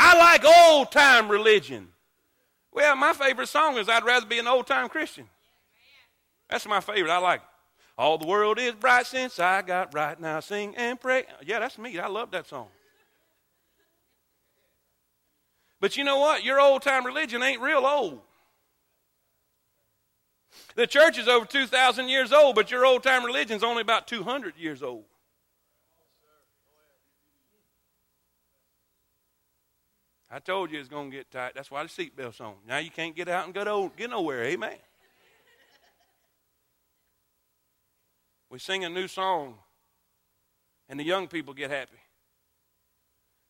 I 0.07 0.17
like 0.17 0.45
old 0.45 0.93
time 0.93 1.29
religion. 1.29 1.89
Well, 2.73 2.95
my 2.95 3.13
favorite 3.13 3.49
song 3.49 3.77
is 3.77 3.89
I'd 3.89 4.05
rather 4.05 4.25
be 4.25 4.39
an 4.39 4.47
old 4.47 4.69
time 4.69 4.89
Christian. 4.89 5.29
That's 6.49 6.65
my 6.67 6.79
favorite. 6.81 7.11
I 7.11 7.19
like 7.19 7.41
it. 7.41 7.49
All 7.99 8.17
the 8.17 8.27
world 8.27 8.61
is 8.61 8.75
bright 8.75 9.07
since 9.07 9.41
I 9.41 9.63
got 9.63 9.93
right. 9.95 10.21
Now 10.21 10.39
sing 10.39 10.77
and 10.77 11.01
pray. 11.01 11.25
Yeah, 11.45 11.59
that's 11.59 11.77
me. 11.77 11.99
I 11.99 12.07
love 12.07 12.31
that 12.31 12.47
song. 12.47 12.69
But 15.81 15.97
you 15.97 16.05
know 16.05 16.19
what? 16.21 16.45
Your 16.45 16.61
old 16.61 16.83
time 16.83 17.05
religion 17.05 17.43
ain't 17.43 17.61
real 17.61 17.85
old. 17.85 18.21
The 20.77 20.87
church 20.87 21.19
is 21.19 21.27
over 21.27 21.47
2,000 21.47 22.09
years 22.09 22.33
old, 22.33 22.55
but 22.55 22.71
your 22.71 22.87
old 22.87 23.03
time 23.03 23.25
religion 23.25 23.57
is 23.57 23.65
only 23.65 23.83
about 23.83 24.07
200 24.07 24.57
years 24.57 24.85
old. 24.85 25.05
I 30.31 30.41
told 30.41 30.73
you 30.73 30.81
it's 30.81 30.89
going 30.89 31.11
to 31.11 31.17
get 31.17 31.31
tight. 31.31 31.53
That's 31.55 31.71
why 31.71 31.83
the 31.85 31.89
seatbelt's 31.89 32.41
on. 32.41 32.55
Now 32.67 32.79
you 32.79 32.91
can't 32.91 33.15
get 33.15 33.29
out 33.29 33.45
and 33.45 33.55
go 33.55 33.65
to, 33.65 33.93
get 33.97 34.11
nowhere. 34.11 34.45
Amen. 34.45 34.77
We 38.51 38.59
sing 38.59 38.85
a 38.85 38.89
new 38.89 39.09
song, 39.09 39.55
and 40.89 40.99
the 40.99 41.05
young 41.05 41.29
people 41.29 41.55
get 41.55 41.71
happy. 41.71 41.99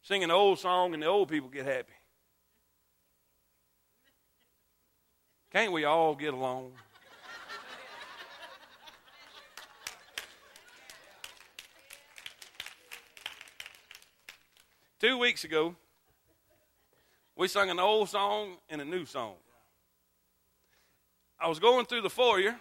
Sing 0.03 0.23
an 0.23 0.31
old 0.31 0.59
song, 0.59 0.95
and 0.95 1.03
the 1.03 1.07
old 1.07 1.29
people 1.29 1.49
get 1.49 1.67
happy. 1.67 1.93
Can't 5.51 5.73
we 5.73 5.85
all 5.85 6.15
get 6.15 6.35
along? 6.35 6.73
Two 14.99 15.19
weeks 15.19 15.45
ago, 15.45 15.77
we 17.37 17.49
sung 17.49 17.70
an 17.70 17.79
old 17.79 18.09
song 18.09 18.57
and 18.70 18.81
a 18.81 18.85
new 18.85 19.05
song. 19.05 19.35
I 21.38 21.49
was 21.49 21.59
going 21.59 21.85
through 21.85 22.01
the 22.01 22.11
foyer. 22.11 22.57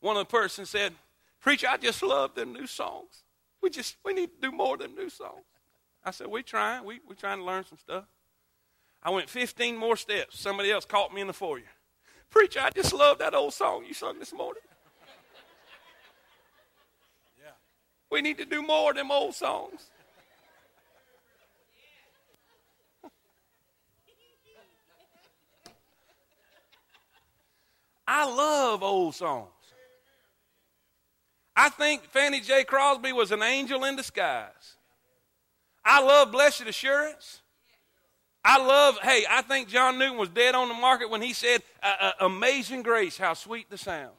One 0.00 0.16
of 0.16 0.26
the 0.26 0.30
persons 0.30 0.70
said, 0.70 0.94
Preacher, 1.40 1.66
I 1.70 1.76
just 1.76 2.02
love 2.02 2.34
them 2.34 2.52
new 2.52 2.66
songs. 2.66 3.22
We 3.62 3.70
just 3.70 3.96
we 4.04 4.14
need 4.14 4.30
to 4.40 4.50
do 4.50 4.52
more 4.52 4.76
than 4.76 4.94
new 4.94 5.10
songs. 5.10 5.44
I 6.04 6.10
said, 6.10 6.28
We 6.28 6.42
trying. 6.42 6.84
We 6.84 7.00
we 7.06 7.14
trying 7.14 7.38
to 7.38 7.44
learn 7.44 7.64
some 7.64 7.78
stuff. 7.78 8.04
I 9.02 9.10
went 9.10 9.28
15 9.28 9.76
more 9.76 9.96
steps. 9.96 10.40
Somebody 10.40 10.72
else 10.72 10.84
caught 10.84 11.14
me 11.14 11.20
in 11.20 11.26
the 11.26 11.32
foyer. 11.32 11.62
Preacher, 12.30 12.60
I 12.60 12.70
just 12.70 12.92
love 12.92 13.18
that 13.18 13.34
old 13.34 13.52
song 13.52 13.84
you 13.86 13.94
sung 13.94 14.18
this 14.18 14.32
morning. 14.32 14.62
Yeah. 17.38 17.52
We 18.10 18.22
need 18.22 18.38
to 18.38 18.44
do 18.44 18.62
more 18.62 18.94
than 18.94 19.10
old 19.10 19.34
songs. 19.34 19.90
I 28.06 28.24
love 28.24 28.82
old 28.82 29.14
songs. 29.14 29.50
I 31.56 31.70
think 31.70 32.04
Fanny 32.04 32.40
J. 32.40 32.64
Crosby 32.64 33.12
was 33.12 33.32
an 33.32 33.42
angel 33.42 33.84
in 33.84 33.96
disguise. 33.96 34.76
I 35.84 36.02
love 36.02 36.30
Blessed 36.30 36.62
Assurance. 36.62 37.40
I 38.44 38.58
love, 38.58 38.98
hey, 39.02 39.24
I 39.28 39.42
think 39.42 39.68
John 39.68 39.98
Newton 39.98 40.18
was 40.18 40.28
dead 40.28 40.54
on 40.54 40.68
the 40.68 40.74
market 40.74 41.10
when 41.10 41.22
he 41.22 41.32
said, 41.32 41.62
uh, 41.82 41.94
uh, 42.00 42.12
Amazing 42.20 42.82
grace, 42.82 43.16
how 43.18 43.34
sweet 43.34 43.70
the 43.70 43.78
sound. 43.78 44.12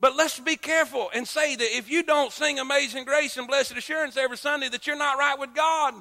But 0.00 0.16
let's 0.16 0.38
be 0.38 0.56
careful 0.56 1.08
and 1.14 1.26
say 1.26 1.56
that 1.56 1.76
if 1.76 1.90
you 1.90 2.02
don't 2.02 2.30
sing 2.30 2.58
Amazing 2.58 3.04
Grace 3.04 3.38
and 3.38 3.46
Blessed 3.46 3.72
Assurance 3.72 4.18
every 4.18 4.36
Sunday, 4.36 4.68
that 4.68 4.86
you're 4.86 4.96
not 4.96 5.16
right 5.16 5.38
with 5.38 5.54
God. 5.54 5.94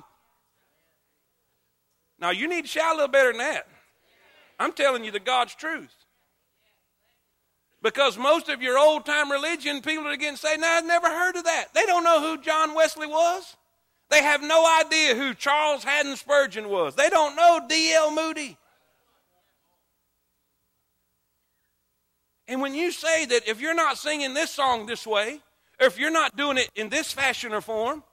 Now, 2.19 2.31
you 2.31 2.49
need 2.49 2.63
to 2.63 2.67
shout 2.67 2.91
a 2.91 2.95
little 2.95 3.07
better 3.07 3.31
than 3.31 3.37
that. 3.37 3.65
I'm 4.63 4.73
telling 4.73 5.03
you 5.03 5.11
the 5.11 5.19
God's 5.19 5.55
truth. 5.55 5.93
Because 7.81 8.17
most 8.17 8.47
of 8.47 8.61
your 8.61 8.77
old 8.77 9.05
time 9.05 9.29
religion, 9.29 9.81
people 9.81 10.07
are 10.07 10.15
getting 10.15 10.37
say, 10.37 10.55
"No, 10.55 10.67
I've 10.67 10.85
never 10.85 11.07
heard 11.07 11.35
of 11.35 11.43
that." 11.43 11.73
They 11.73 11.85
don't 11.85 12.03
know 12.03 12.21
who 12.21 12.41
John 12.41 12.73
Wesley 12.73 13.07
was. 13.07 13.57
They 14.09 14.23
have 14.23 14.41
no 14.41 14.65
idea 14.79 15.15
who 15.15 15.33
Charles 15.33 15.83
Haddon 15.83 16.15
Spurgeon 16.15 16.69
was. 16.69 16.95
They 16.95 17.09
don't 17.09 17.35
know 17.35 17.59
D.L. 17.67 18.11
Moody. 18.11 18.57
And 22.47 22.61
when 22.61 22.73
you 22.73 22.91
say 22.91 23.25
that 23.25 23.47
if 23.47 23.59
you're 23.59 23.73
not 23.73 23.97
singing 23.97 24.33
this 24.33 24.51
song 24.51 24.85
this 24.85 25.07
way, 25.07 25.41
or 25.79 25.87
if 25.87 25.97
you're 25.97 26.11
not 26.11 26.35
doing 26.37 26.57
it 26.57 26.69
in 26.75 26.89
this 26.89 27.11
fashion 27.11 27.53
or 27.53 27.61
form, 27.61 28.03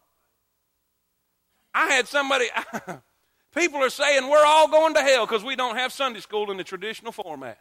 I 1.75 1.93
had 1.93 2.09
somebody, 2.09 2.47
People 3.55 3.83
are 3.83 3.91
saying 3.91 4.29
we're 4.29 4.45
all 4.45 4.69
going 4.69 4.95
to 4.95 5.03
hell 5.03 5.27
because 5.27 5.43
we 5.43 5.57
don't 5.57 5.77
have 5.77 5.93
Sunday 5.93 6.21
school 6.21 6.51
in 6.51 6.57
the 6.57 6.65
traditional 6.65 7.13
format. 7.13 7.59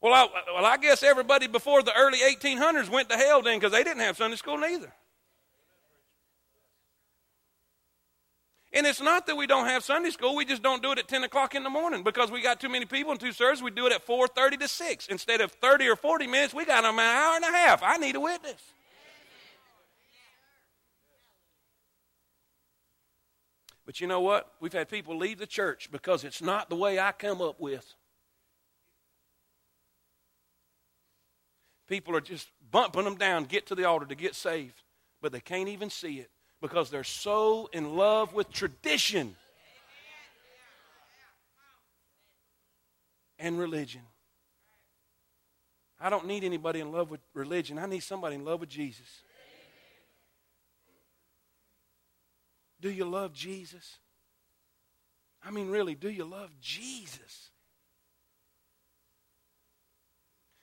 Well 0.00 0.14
I, 0.14 0.28
well, 0.54 0.64
I 0.64 0.76
guess 0.76 1.02
everybody 1.02 1.46
before 1.46 1.82
the 1.82 1.92
early 1.96 2.18
1800s 2.18 2.88
went 2.88 3.08
to 3.10 3.16
hell 3.16 3.42
then 3.42 3.58
because 3.58 3.72
they 3.72 3.84
didn't 3.84 4.00
have 4.00 4.16
Sunday 4.16 4.36
school 4.36 4.58
neither. 4.58 4.92
And 8.72 8.86
it's 8.86 9.00
not 9.00 9.26
that 9.26 9.36
we 9.36 9.48
don't 9.48 9.66
have 9.66 9.82
Sunday 9.82 10.10
school, 10.10 10.36
we 10.36 10.44
just 10.44 10.62
don't 10.62 10.82
do 10.82 10.92
it 10.92 10.98
at 10.98 11.08
10 11.08 11.24
o'clock 11.24 11.54
in 11.54 11.64
the 11.64 11.70
morning 11.70 12.04
because 12.04 12.30
we 12.30 12.40
got 12.40 12.60
too 12.60 12.68
many 12.68 12.86
people 12.86 13.10
and 13.10 13.20
two 13.20 13.32
services. 13.32 13.62
We 13.62 13.72
do 13.72 13.86
it 13.86 13.92
at 13.92 14.06
4.30 14.06 14.60
to 14.60 14.68
6. 14.68 15.06
Instead 15.08 15.40
of 15.40 15.50
30 15.52 15.88
or 15.88 15.96
40 15.96 16.28
minutes, 16.28 16.54
we 16.54 16.64
got 16.64 16.82
them 16.82 16.98
an 16.98 17.04
hour 17.04 17.34
and 17.34 17.44
a 17.44 17.48
half. 17.48 17.82
I 17.82 17.96
need 17.96 18.14
a 18.14 18.20
witness. 18.20 18.62
But 23.90 24.00
you 24.00 24.06
know 24.06 24.20
what? 24.20 24.52
We've 24.60 24.72
had 24.72 24.88
people 24.88 25.16
leave 25.16 25.40
the 25.40 25.48
church 25.48 25.90
because 25.90 26.22
it's 26.22 26.40
not 26.40 26.70
the 26.70 26.76
way 26.76 27.00
I 27.00 27.10
come 27.10 27.42
up 27.42 27.58
with. 27.58 27.84
People 31.88 32.14
are 32.14 32.20
just 32.20 32.46
bumping 32.70 33.02
them 33.02 33.16
down, 33.16 33.46
get 33.46 33.66
to 33.66 33.74
the 33.74 33.86
altar 33.86 34.06
to 34.06 34.14
get 34.14 34.36
saved, 34.36 34.80
but 35.20 35.32
they 35.32 35.40
can't 35.40 35.68
even 35.68 35.90
see 35.90 36.20
it 36.20 36.30
because 36.60 36.88
they're 36.88 37.02
so 37.02 37.68
in 37.72 37.96
love 37.96 38.32
with 38.32 38.52
tradition 38.52 39.34
and 43.40 43.58
religion. 43.58 44.02
I 45.98 46.10
don't 46.10 46.28
need 46.28 46.44
anybody 46.44 46.78
in 46.78 46.92
love 46.92 47.10
with 47.10 47.22
religion. 47.34 47.76
I 47.76 47.86
need 47.86 48.04
somebody 48.04 48.36
in 48.36 48.44
love 48.44 48.60
with 48.60 48.68
Jesus. 48.68 49.24
Do 52.80 52.90
you 52.90 53.04
love 53.04 53.32
Jesus? 53.32 53.98
I 55.44 55.50
mean, 55.50 55.70
really, 55.70 55.94
do 55.94 56.08
you 56.08 56.24
love 56.24 56.50
Jesus? 56.60 57.50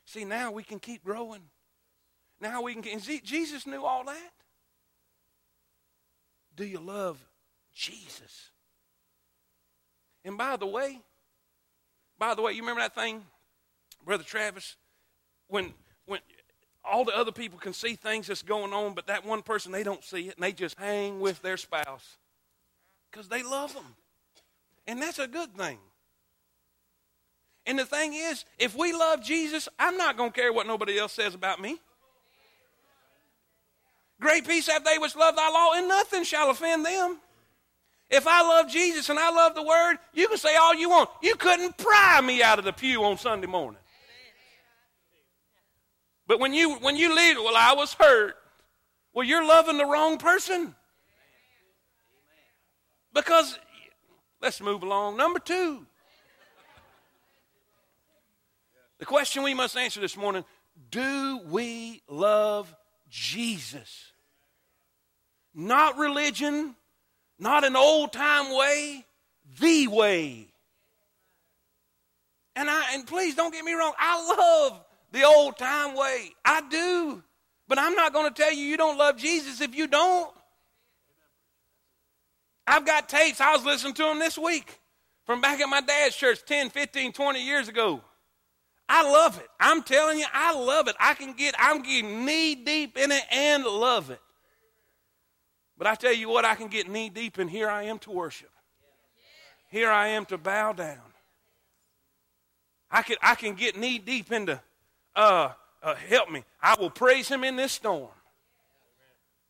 See, 0.06 0.26
now 0.26 0.52
we 0.52 0.64
can 0.64 0.80
keep 0.80 1.04
growing. 1.04 1.42
Now 2.40 2.62
we 2.62 2.76
can. 2.76 3.00
See, 3.00 3.20
Jesus 3.24 3.66
knew 3.68 3.84
all 3.84 4.06
that. 4.06 4.32
Do 6.56 6.66
you 6.66 6.80
love 6.80 7.18
Jesus? 7.74 8.52
And 10.24 10.38
by 10.38 10.58
the 10.58 10.68
way, 10.68 11.02
By 12.20 12.34
the 12.34 12.42
way, 12.42 12.54
you 12.54 12.62
remember 12.62 12.82
that 12.82 12.96
thing, 12.96 13.24
Brother 14.04 14.24
Travis, 14.24 14.76
when 15.48 15.74
when 16.06 16.20
all 16.90 17.06
the 17.06 17.16
other 17.16 17.32
people 17.32 17.60
can 17.60 17.74
see 17.74 17.96
things 17.96 18.28
that's 18.28 18.42
going 18.42 18.74
on, 18.74 18.94
but 18.94 19.08
that 19.08 19.26
one 19.26 19.42
person 19.42 19.72
they 19.72 19.84
don't 19.84 20.04
see 20.04 20.30
it, 20.30 20.36
and 20.36 20.44
they 20.44 20.52
just 20.52 20.78
hang 20.78 21.20
with 21.20 21.42
their 21.42 21.58
spouse 21.58 22.18
because 23.12 23.28
they 23.28 23.44
love 23.44 23.74
them, 23.74 23.96
and 24.88 25.02
that's 25.02 25.20
a 25.20 25.28
good 25.28 25.56
thing. 25.56 25.78
And 27.66 27.78
the 27.78 27.86
thing 27.86 28.14
is, 28.14 28.46
if 28.58 28.76
we 28.76 28.94
love 28.94 29.22
Jesus, 29.22 29.68
I'm 29.78 29.98
not 29.98 30.16
going 30.16 30.32
to 30.32 30.40
care 30.40 30.54
what 30.54 30.68
nobody 30.68 30.98
else 30.98 31.12
says 31.12 31.36
about 31.36 31.60
me. 31.60 31.78
Great 34.22 34.48
peace 34.48 34.68
have 34.68 34.86
they 34.86 34.98
which 34.98 35.16
love 35.16 35.36
thy 35.36 35.50
law, 35.50 35.74
and 35.76 35.88
nothing 35.88 36.24
shall 36.24 36.50
offend 36.50 36.86
them. 36.86 37.20
If 38.10 38.26
I 38.26 38.42
love 38.42 38.70
Jesus 38.70 39.10
and 39.10 39.20
I 39.20 39.32
love 39.32 39.54
the 39.54 39.64
Word, 39.64 39.98
you 40.14 40.30
can 40.30 40.38
say 40.38 40.56
all 40.56 40.74
you 40.74 40.90
want. 40.90 41.10
You 41.22 41.36
couldn't 41.36 41.78
pry 41.78 42.22
me 42.22 42.42
out 42.42 42.58
of 42.58 42.64
the 42.64 42.72
pew 42.72 43.04
on 43.04 43.18
Sunday 43.18 43.48
morning. 43.48 43.82
But 46.28 46.40
when 46.40 46.54
you 46.54 46.76
when 46.76 46.98
you 46.98 47.16
leave, 47.16 47.38
well, 47.38 47.56
I 47.56 47.74
was 47.74 47.94
hurt. 47.94 48.36
Well, 49.14 49.26
you're 49.26 49.46
loving 49.46 49.78
the 49.78 49.86
wrong 49.86 50.18
person. 50.18 50.76
Because 53.14 53.58
let's 54.42 54.62
move 54.62 54.84
along. 54.84 55.18
Number 55.18 55.40
two. 55.40 55.86
The 59.00 59.06
question 59.06 59.44
we 59.44 59.54
must 59.54 59.78
answer 59.78 60.02
this 60.02 60.18
morning 60.18 60.44
do 60.92 61.40
we 61.50 62.02
love 62.10 62.76
Jesus? 63.10 64.12
Not 65.54 65.98
religion, 65.98 66.76
not 67.40 67.64
an 67.64 67.76
old 67.76 68.14
time 68.14 68.56
way, 68.56 69.06
the 69.60 69.88
way. 69.88 70.48
And 72.56 72.70
I 72.70 72.94
and 72.94 73.08
please 73.08 73.36
don't 73.36 73.54
get 73.54 73.64
me 73.64 73.74
wrong, 73.74 73.94
I 73.98 74.70
love 74.70 74.84
the 75.12 75.24
old 75.24 75.58
time 75.58 75.96
way. 75.96 76.32
I 76.44 76.62
do. 76.70 77.24
But 77.68 77.80
I'm 77.80 77.96
not 77.96 78.14
going 78.14 78.32
to 78.32 78.42
tell 78.42 78.54
you 78.54 78.64
you 78.64 78.78
don't 78.78 78.98
love 78.98 79.18
Jesus 79.18 79.62
if 79.62 79.76
you 79.76 79.88
don't. 79.88 80.32
I've 82.66 82.86
got 82.86 83.08
tapes. 83.08 83.42
I 83.42 83.54
was 83.54 83.66
listening 83.66 83.94
to 83.96 84.04
them 84.04 84.20
this 84.20 84.38
week 84.38 84.80
from 85.26 85.42
back 85.42 85.60
at 85.60 85.68
my 85.68 85.82
dad's 85.82 86.16
church 86.16 86.40
10, 86.46 86.70
15, 86.70 87.14
20 87.14 87.46
years 87.46 87.68
ago. 87.68 88.02
I 88.90 89.10
love 89.10 89.38
it. 89.38 89.48
I'm 89.60 89.84
telling 89.84 90.20
you, 90.20 90.26
I 90.34 90.54
love 90.54 90.88
it. 90.88 90.96
I 91.00 91.14
can 91.14 91.34
get, 91.34 91.56
I'm 91.60 91.82
getting 91.82 92.26
knee 92.26 92.56
deep 92.56 92.98
in 92.98 93.12
it 93.12 93.24
and 93.32 93.66
love 93.66 94.10
it. 94.10 94.22
But 95.78 95.88
I 95.88 95.96
tell 95.96 96.14
you 96.14 96.30
what, 96.30 96.46
I 96.46 96.56
can 96.56 96.68
get 96.68 96.90
knee 96.90 97.10
deep, 97.10 97.38
and 97.38 97.50
here 97.50 97.70
I 97.70 97.84
am 97.84 98.00
to 98.00 98.12
worship. 98.12 98.50
Here 99.70 99.92
I 99.92 100.08
am 100.10 100.26
to 100.26 100.38
bow 100.38 100.74
down. 100.74 101.02
I 102.90 103.02
can, 103.02 103.18
I 103.22 103.36
can 103.36 103.54
get 103.54 103.78
knee 103.78 104.00
deep 104.00 104.32
into, 104.32 104.60
uh, 105.18 105.50
uh, 105.84 105.96
help 105.96 106.32
me. 106.32 106.46
I 106.62 106.76
will 106.80 106.90
praise 106.90 107.28
him 107.28 107.44
in 107.44 107.58
this 107.58 107.74
storm. 107.74 108.08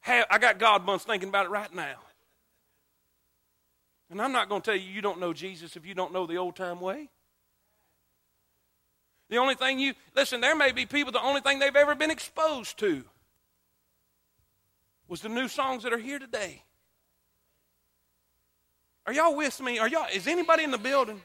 I 0.06 0.38
got 0.40 0.58
God 0.58 0.86
buns 0.86 1.04
thinking 1.04 1.28
about 1.28 1.46
it 1.46 1.50
right 1.50 1.74
now. 1.76 1.98
And 4.10 4.22
I'm 4.22 4.32
not 4.32 4.48
going 4.48 4.62
to 4.62 4.66
tell 4.66 4.80
you 4.80 4.90
you 4.90 5.02
don't 5.02 5.20
know 5.20 5.34
Jesus 5.34 5.76
if 5.76 5.86
you 5.86 5.94
don't 5.94 6.14
know 6.14 6.26
the 6.26 6.38
old 6.38 6.56
time 6.56 6.80
way. 6.80 7.10
The 9.30 9.38
only 9.38 9.56
thing 9.56 9.80
you, 9.80 9.94
listen, 10.16 10.40
there 10.40 10.56
may 10.56 10.72
be 10.72 10.86
people, 10.86 11.12
the 11.12 11.22
only 11.22 11.42
thing 11.42 11.60
they've 11.60 11.76
ever 11.76 11.94
been 11.94 12.12
exposed 12.12 12.80
to 12.80 13.04
was 15.10 15.20
the 15.22 15.28
new 15.28 15.50
songs 15.50 15.84
that 15.84 15.92
are 15.92 15.98
here 15.98 16.20
today. 16.20 16.64
Are 19.06 19.12
y'all 19.12 19.36
with 19.36 19.60
me? 19.62 19.80
Are 19.80 19.90
y'all, 19.90 20.08
is 20.14 20.28
anybody 20.28 20.64
in 20.64 20.72
the 20.72 20.78
building? 20.78 21.22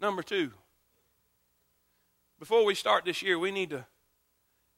Number 0.00 0.22
two, 0.22 0.52
before 2.38 2.64
we 2.64 2.74
start 2.74 3.04
this 3.04 3.22
year, 3.22 3.38
we 3.38 3.50
need 3.50 3.70
to 3.70 3.86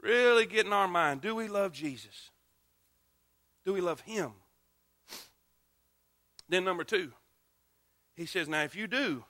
really 0.00 0.46
get 0.46 0.66
in 0.66 0.72
our 0.72 0.88
mind 0.88 1.20
do 1.20 1.34
we 1.34 1.48
love 1.48 1.72
Jesus? 1.72 2.30
Do 3.64 3.72
we 3.72 3.80
love 3.80 4.00
Him? 4.00 4.32
Then, 6.48 6.64
number 6.64 6.84
two, 6.84 7.12
he 8.14 8.26
says, 8.26 8.48
Now, 8.48 8.62
if 8.62 8.76
you 8.76 8.86
do, 8.86 9.24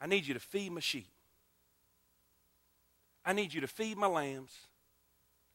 I 0.00 0.06
need 0.06 0.26
you 0.26 0.34
to 0.34 0.40
feed 0.40 0.72
my 0.72 0.80
sheep. 0.80 1.08
I 3.24 3.32
need 3.32 3.52
you 3.52 3.60
to 3.60 3.66
feed 3.66 3.96
my 3.96 4.06
lambs. 4.06 4.52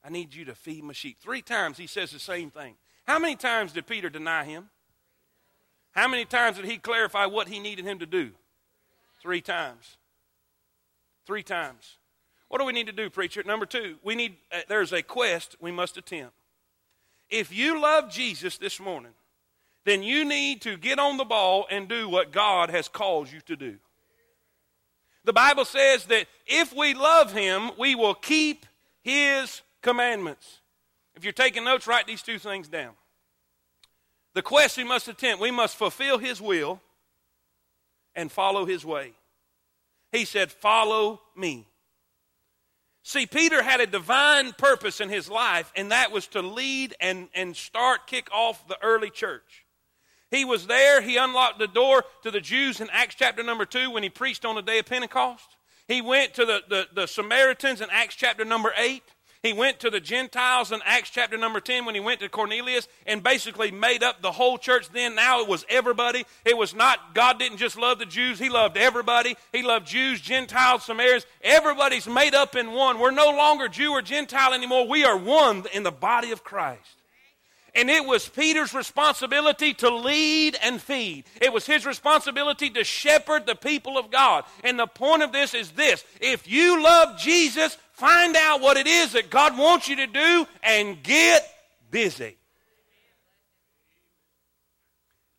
I 0.04 0.10
need 0.10 0.34
you 0.34 0.46
to 0.46 0.56
feed 0.56 0.84
my 0.84 0.94
sheep. 0.94 1.18
Three 1.20 1.42
times 1.42 1.78
he 1.78 1.88
says 1.88 2.12
the 2.12 2.20
same 2.20 2.52
thing. 2.52 2.76
How 3.08 3.20
many 3.20 3.36
times 3.36 3.72
did 3.72 3.88
Peter 3.88 4.10
deny 4.10 4.44
him? 4.44 4.70
How 5.92 6.08
many 6.08 6.26
times 6.26 6.58
did 6.58 6.66
he 6.66 6.78
clarify 6.78 7.26
what 7.26 7.48
he 7.48 7.60
needed 7.60 7.86
him 7.86 8.00
to 8.00 8.06
do? 8.06 8.32
Three 9.22 9.42
times. 9.42 9.98
Three 11.26 11.44
times. 11.44 11.98
What 12.48 12.60
do 12.60 12.66
we 12.66 12.74
need 12.74 12.88
to 12.88 12.94
do, 12.94 13.10
preacher? 13.10 13.44
Number 13.44 13.66
two, 13.66 13.98
we 14.04 14.16
need 14.16 14.38
uh, 14.52 14.60
there's 14.68 14.94
a 14.94 15.02
quest 15.02 15.56
we 15.60 15.72
must 15.72 15.98
attempt. 15.98 16.34
If 17.30 17.52
you 17.52 17.82
love 17.82 18.12
Jesus 18.12 18.58
this 18.58 18.80
morning, 18.80 19.14
then 19.84 20.04
you 20.04 20.26
need 20.26 20.62
to 20.62 20.78
get 20.78 21.00
on 21.00 21.18
the 21.18 21.26
ball 21.26 21.66
and 21.70 21.88
do 21.88 22.08
what 22.08 22.32
God 22.32 22.70
has 22.70 22.88
called 22.88 23.32
you 23.32 23.42
to 23.42 23.56
do. 23.56 23.76
The 25.24 25.34
Bible 25.34 25.66
says 25.66 26.06
that 26.06 26.28
if 26.46 26.76
we 26.76 26.94
love 26.94 27.34
him, 27.34 27.72
we 27.80 27.96
will 27.96 28.14
keep 28.14 28.66
his 29.02 29.62
commandments. 29.82 30.60
If 31.16 31.24
you're 31.24 31.34
taking 31.34 31.64
notes, 31.64 31.88
write 31.88 32.06
these 32.06 32.22
two 32.22 32.38
things 32.38 32.68
down. 32.68 32.92
The 34.34 34.42
quest 34.44 34.78
we 34.78 34.84
must 34.84 35.08
attempt, 35.08 35.42
we 35.42 35.50
must 35.50 35.78
fulfill 35.78 36.20
his 36.20 36.40
will 36.40 36.80
and 38.16 38.32
follow 38.32 38.66
his 38.66 38.86
way. 38.86 39.14
He 40.16 40.26
said, 40.26 40.52
Follow 40.52 41.22
me. 41.36 41.68
See, 43.04 43.28
Peter 43.28 43.62
had 43.62 43.82
a 43.82 43.86
divine 43.86 44.54
purpose 44.54 45.00
in 45.00 45.10
his 45.10 45.30
life, 45.30 45.72
and 45.76 45.92
that 45.92 46.12
was 46.12 46.26
to 46.28 46.42
lead 46.42 46.96
and, 47.00 47.28
and 47.36 47.56
start, 47.56 48.08
kick 48.08 48.30
off 48.32 48.68
the 48.68 48.82
early 48.82 49.12
church. 49.12 49.66
He 50.32 50.44
was 50.44 50.66
there. 50.66 51.02
He 51.02 51.18
unlocked 51.18 51.60
the 51.60 51.68
door 51.68 52.04
to 52.24 52.32
the 52.32 52.42
Jews 52.42 52.82
in 52.82 52.90
Acts 52.92 53.16
chapter 53.16 53.44
number 53.44 53.66
2 53.66 53.92
when 53.92 54.02
he 54.02 54.10
preached 54.10 54.44
on 54.44 54.56
the 54.56 54.64
day 54.64 54.80
of 54.80 54.88
Pentecost. 54.88 55.58
He 55.88 56.02
went 56.02 56.34
to 56.34 56.46
the, 56.46 56.62
the, 56.68 56.88
the 56.96 57.06
Samaritans 57.06 57.82
in 57.82 57.90
Acts 57.92 58.16
chapter 58.16 58.44
number 58.44 58.74
8. 58.76 59.04
He 59.46 59.54
went 59.54 59.80
to 59.82 59.92
the 59.92 60.00
Gentiles 60.00 60.72
in 60.72 60.80
Acts 60.86 61.12
chapter 61.12 61.38
number 61.38 61.60
10 61.60 61.86
when 61.86 61.94
he 61.94 62.02
went 62.02 62.20
to 62.22 62.30
Cornelius 62.30 62.88
and 63.06 63.22
basically 63.22 63.70
made 63.70 64.02
up 64.02 64.24
the 64.24 64.32
whole 64.32 64.58
church 64.58 64.90
then. 64.90 65.14
Now 65.14 65.40
it 65.42 65.48
was 65.48 65.64
everybody. 65.70 66.26
It 66.44 66.58
was 66.58 66.74
not, 66.74 67.14
God 67.14 67.38
didn't 67.38 67.60
just 67.60 67.78
love 67.78 68.00
the 68.00 68.08
Jews, 68.08 68.40
He 68.40 68.50
loved 68.50 68.76
everybody. 68.76 69.36
He 69.52 69.62
loved 69.62 69.86
Jews, 69.86 70.20
Gentiles, 70.20 70.84
Samaritans. 70.84 71.28
Everybody's 71.44 72.08
made 72.08 72.34
up 72.34 72.56
in 72.56 72.72
one. 72.72 72.98
We're 72.98 73.12
no 73.12 73.30
longer 73.38 73.68
Jew 73.68 73.92
or 73.92 74.02
Gentile 74.02 74.52
anymore. 74.52 74.88
We 74.88 75.04
are 75.06 75.16
one 75.16 75.66
in 75.72 75.84
the 75.84 75.92
body 75.92 76.32
of 76.32 76.44
Christ. 76.44 76.96
And 77.76 77.90
it 77.90 78.06
was 78.06 78.28
Peter's 78.28 78.74
responsibility 78.74 79.74
to 79.76 79.94
lead 79.94 80.58
and 80.64 80.82
feed. 80.82 81.26
It 81.42 81.52
was 81.52 81.66
his 81.66 81.86
responsibility 81.86 82.70
to 82.70 82.86
shepherd 82.86 83.46
the 83.46 83.56
people 83.56 83.98
of 83.98 84.10
God. 84.10 84.46
And 84.64 84.80
the 84.80 84.88
point 84.88 85.24
of 85.24 85.34
this 85.34 85.54
is 85.54 85.72
this 85.72 86.04
if 86.22 86.48
you 86.48 86.82
love 86.82 87.20
Jesus, 87.20 87.78
find 87.96 88.36
out 88.36 88.62
what 88.62 88.78
it 88.78 88.88
is 88.88 89.14
that 89.14 89.30
God 89.30 89.58
wants 89.58 89.88
you 89.88 89.96
to 89.98 90.08
do 90.08 90.48
and 90.64 91.02
get 91.02 91.48
busy. 91.92 92.38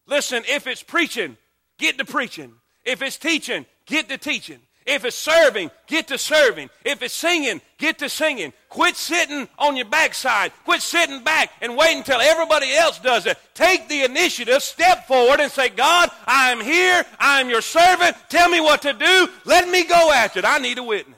Listen, 0.06 0.42
if 0.48 0.66
it's 0.66 0.82
preaching, 0.82 1.36
get 1.78 1.98
to 1.98 2.04
preaching. 2.04 2.52
If 2.84 3.02
it's 3.02 3.16
teaching, 3.16 3.66
get 3.86 4.08
to 4.08 4.18
teaching. 4.18 4.60
If 4.86 5.04
it's 5.04 5.16
serving, 5.16 5.72
get 5.88 6.08
to 6.08 6.18
serving. 6.18 6.70
If 6.84 7.02
it's 7.02 7.12
singing, 7.12 7.60
get 7.76 7.98
to 7.98 8.08
singing. 8.08 8.52
Quit 8.68 8.94
sitting 8.94 9.48
on 9.58 9.74
your 9.74 9.86
backside. 9.86 10.52
Quit 10.64 10.80
sitting 10.80 11.24
back 11.24 11.50
and 11.60 11.76
wait 11.76 11.96
until 11.96 12.20
everybody 12.20 12.72
else 12.72 13.00
does 13.00 13.26
it. 13.26 13.36
Take 13.52 13.88
the 13.88 14.04
initiative, 14.04 14.62
step 14.62 15.08
forward 15.08 15.40
and 15.40 15.50
say, 15.50 15.70
God, 15.70 16.10
I 16.24 16.52
am 16.52 16.60
here. 16.60 17.04
I 17.18 17.40
am 17.40 17.50
your 17.50 17.62
servant. 17.62 18.16
Tell 18.28 18.48
me 18.48 18.60
what 18.60 18.82
to 18.82 18.92
do. 18.92 19.28
Let 19.44 19.68
me 19.68 19.82
go 19.84 20.12
after 20.12 20.38
it. 20.38 20.44
I 20.44 20.58
need 20.58 20.78
a 20.78 20.84
witness. 20.84 21.15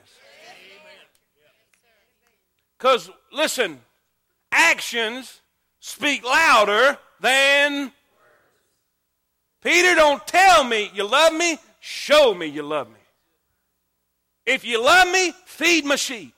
Because, 2.79 3.11
listen, 3.33 3.81
actions 4.53 5.41
speak 5.81 6.25
louder 6.25 6.97
than 7.21 7.93
Peter, 9.63 9.95
don't 9.97 10.25
tell 10.27 10.63
me 10.63 10.91
you 10.95 11.05
love 11.05 11.33
me, 11.33 11.59
show 11.81 12.33
me 12.33 12.47
you 12.47 12.63
love 12.63 12.89
me. 12.89 12.95
If 14.47 14.65
you 14.65 14.83
love 14.83 15.09
me, 15.09 15.33
feed 15.45 15.85
my 15.85 15.97
sheep. 15.97 16.33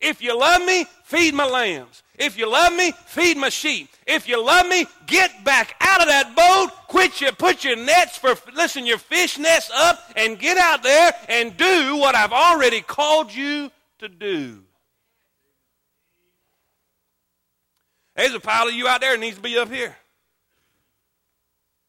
If 0.00 0.20
you 0.20 0.38
love 0.38 0.62
me, 0.62 0.86
feed 1.04 1.32
my 1.34 1.46
lambs. 1.46 2.02
If 2.18 2.36
you 2.36 2.50
love 2.50 2.74
me, 2.74 2.92
feed 3.06 3.36
my 3.38 3.48
sheep. 3.48 3.88
If 4.06 4.28
you 4.28 4.44
love 4.44 4.66
me, 4.66 4.86
get 5.06 5.44
back 5.44 5.74
out 5.80 6.02
of 6.02 6.08
that 6.08 6.34
boat. 6.36 6.70
Quit 6.88 7.20
your, 7.20 7.32
put 7.32 7.64
your 7.64 7.76
nets 7.76 8.18
for, 8.18 8.34
listen, 8.54 8.84
your 8.84 8.98
fish 8.98 9.38
nets 9.38 9.70
up 9.74 10.00
and 10.16 10.38
get 10.38 10.58
out 10.58 10.82
there 10.82 11.12
and 11.28 11.56
do 11.56 11.96
what 11.96 12.14
I've 12.14 12.32
already 12.32 12.82
called 12.82 13.32
you 13.32 13.70
to 14.00 14.08
do. 14.08 14.65
There's 18.16 18.34
a 18.34 18.40
pile 18.40 18.68
of 18.68 18.74
you 18.74 18.88
out 18.88 19.00
there 19.00 19.12
that 19.12 19.20
needs 19.20 19.36
to 19.36 19.42
be 19.42 19.58
up 19.58 19.70
here. 19.70 19.94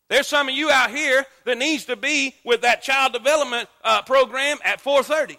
There's 0.10 0.28
some 0.28 0.48
of 0.48 0.56
you 0.56 0.70
out 0.72 0.92
here 0.92 1.26
that 1.46 1.58
needs 1.58 1.86
to 1.86 1.96
be 1.96 2.34
with 2.46 2.62
that 2.62 2.82
child 2.82 3.14
development 3.14 3.68
uh, 3.84 4.02
program 4.04 4.58
at 4.64 4.82
4:30. 4.82 5.38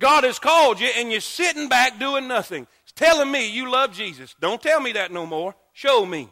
God 0.00 0.24
has 0.24 0.38
called 0.38 0.80
you, 0.80 0.88
and 0.96 1.10
you're 1.10 1.20
sitting 1.20 1.68
back 1.68 1.98
doing 1.98 2.26
nothing, 2.26 2.66
It's 2.82 2.92
telling 2.92 3.30
me 3.30 3.48
you 3.48 3.70
love 3.70 3.92
Jesus. 3.92 4.34
Don't 4.40 4.60
tell 4.60 4.80
me 4.80 4.92
that 4.92 5.12
no 5.12 5.26
more. 5.26 5.54
Show 5.72 6.04
me. 6.04 6.28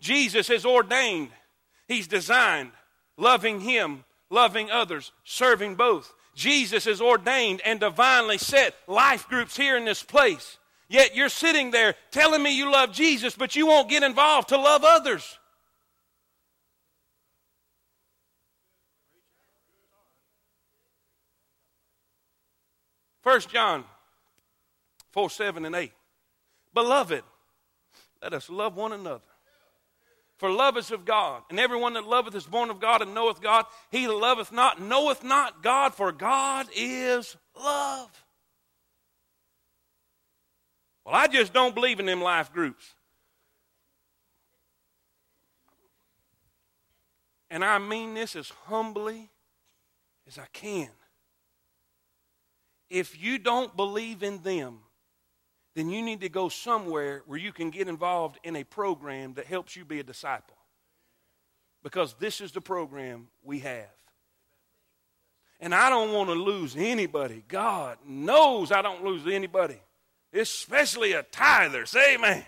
Jesus 0.00 0.48
has 0.48 0.66
ordained. 0.66 1.30
He's 1.86 2.06
designed 2.06 2.72
loving 3.16 3.60
Him, 3.60 4.04
loving 4.30 4.70
others, 4.70 5.12
serving 5.24 5.76
both. 5.76 6.12
Jesus 6.34 6.84
has 6.86 7.00
ordained 7.00 7.60
and 7.64 7.78
divinely 7.80 8.38
set 8.38 8.74
life 8.86 9.28
groups 9.28 9.56
here 9.56 9.76
in 9.76 9.84
this 9.84 10.02
place. 10.02 10.58
Yet 10.88 11.16
you're 11.16 11.28
sitting 11.28 11.70
there 11.70 11.94
telling 12.10 12.42
me 12.42 12.56
you 12.56 12.70
love 12.70 12.92
Jesus, 12.92 13.34
but 13.34 13.56
you 13.56 13.66
won't 13.66 13.88
get 13.88 14.02
involved 14.02 14.48
to 14.48 14.56
love 14.56 14.82
others. 14.84 15.38
First 23.22 23.48
John 23.48 23.84
4 25.12 25.30
7 25.30 25.64
and 25.64 25.74
8. 25.74 25.92
Beloved, 26.74 27.22
let 28.22 28.34
us 28.34 28.50
love 28.50 28.76
one 28.76 28.92
another. 28.92 29.22
For 30.38 30.50
love 30.50 30.76
is 30.76 30.90
of 30.90 31.04
God, 31.04 31.42
and 31.48 31.60
everyone 31.60 31.94
that 31.94 32.06
loveth 32.06 32.34
is 32.34 32.44
born 32.44 32.68
of 32.68 32.80
God 32.80 33.02
and 33.02 33.14
knoweth 33.14 33.40
God. 33.40 33.66
He 33.90 34.06
that 34.06 34.12
loveth 34.12 34.50
not 34.50 34.80
knoweth 34.80 35.22
not 35.22 35.62
God, 35.62 35.94
for 35.94 36.10
God 36.10 36.66
is 36.74 37.36
love. 37.56 38.10
Well, 41.04 41.14
I 41.14 41.28
just 41.28 41.52
don't 41.52 41.74
believe 41.74 42.00
in 42.00 42.06
them 42.06 42.20
life 42.20 42.52
groups. 42.52 42.94
And 47.50 47.64
I 47.64 47.78
mean 47.78 48.14
this 48.14 48.34
as 48.34 48.48
humbly 48.66 49.30
as 50.26 50.38
I 50.38 50.46
can. 50.52 50.90
If 52.90 53.22
you 53.22 53.38
don't 53.38 53.76
believe 53.76 54.22
in 54.22 54.42
them, 54.42 54.80
then 55.74 55.90
you 55.90 56.02
need 56.02 56.20
to 56.20 56.28
go 56.28 56.48
somewhere 56.48 57.22
where 57.26 57.38
you 57.38 57.52
can 57.52 57.70
get 57.70 57.88
involved 57.88 58.38
in 58.44 58.56
a 58.56 58.64
program 58.64 59.34
that 59.34 59.46
helps 59.46 59.76
you 59.76 59.84
be 59.84 60.00
a 60.00 60.04
disciple. 60.04 60.56
Because 61.82 62.14
this 62.14 62.40
is 62.40 62.52
the 62.52 62.60
program 62.60 63.28
we 63.42 63.58
have. 63.60 63.90
And 65.60 65.74
I 65.74 65.90
don't 65.90 66.12
want 66.12 66.28
to 66.30 66.34
lose 66.34 66.76
anybody. 66.76 67.44
God 67.48 67.98
knows 68.06 68.70
I 68.72 68.82
don't 68.82 69.04
lose 69.04 69.26
anybody, 69.26 69.78
especially 70.32 71.12
a 71.12 71.22
tither. 71.22 71.86
Say 71.86 72.14
amen. 72.14 72.44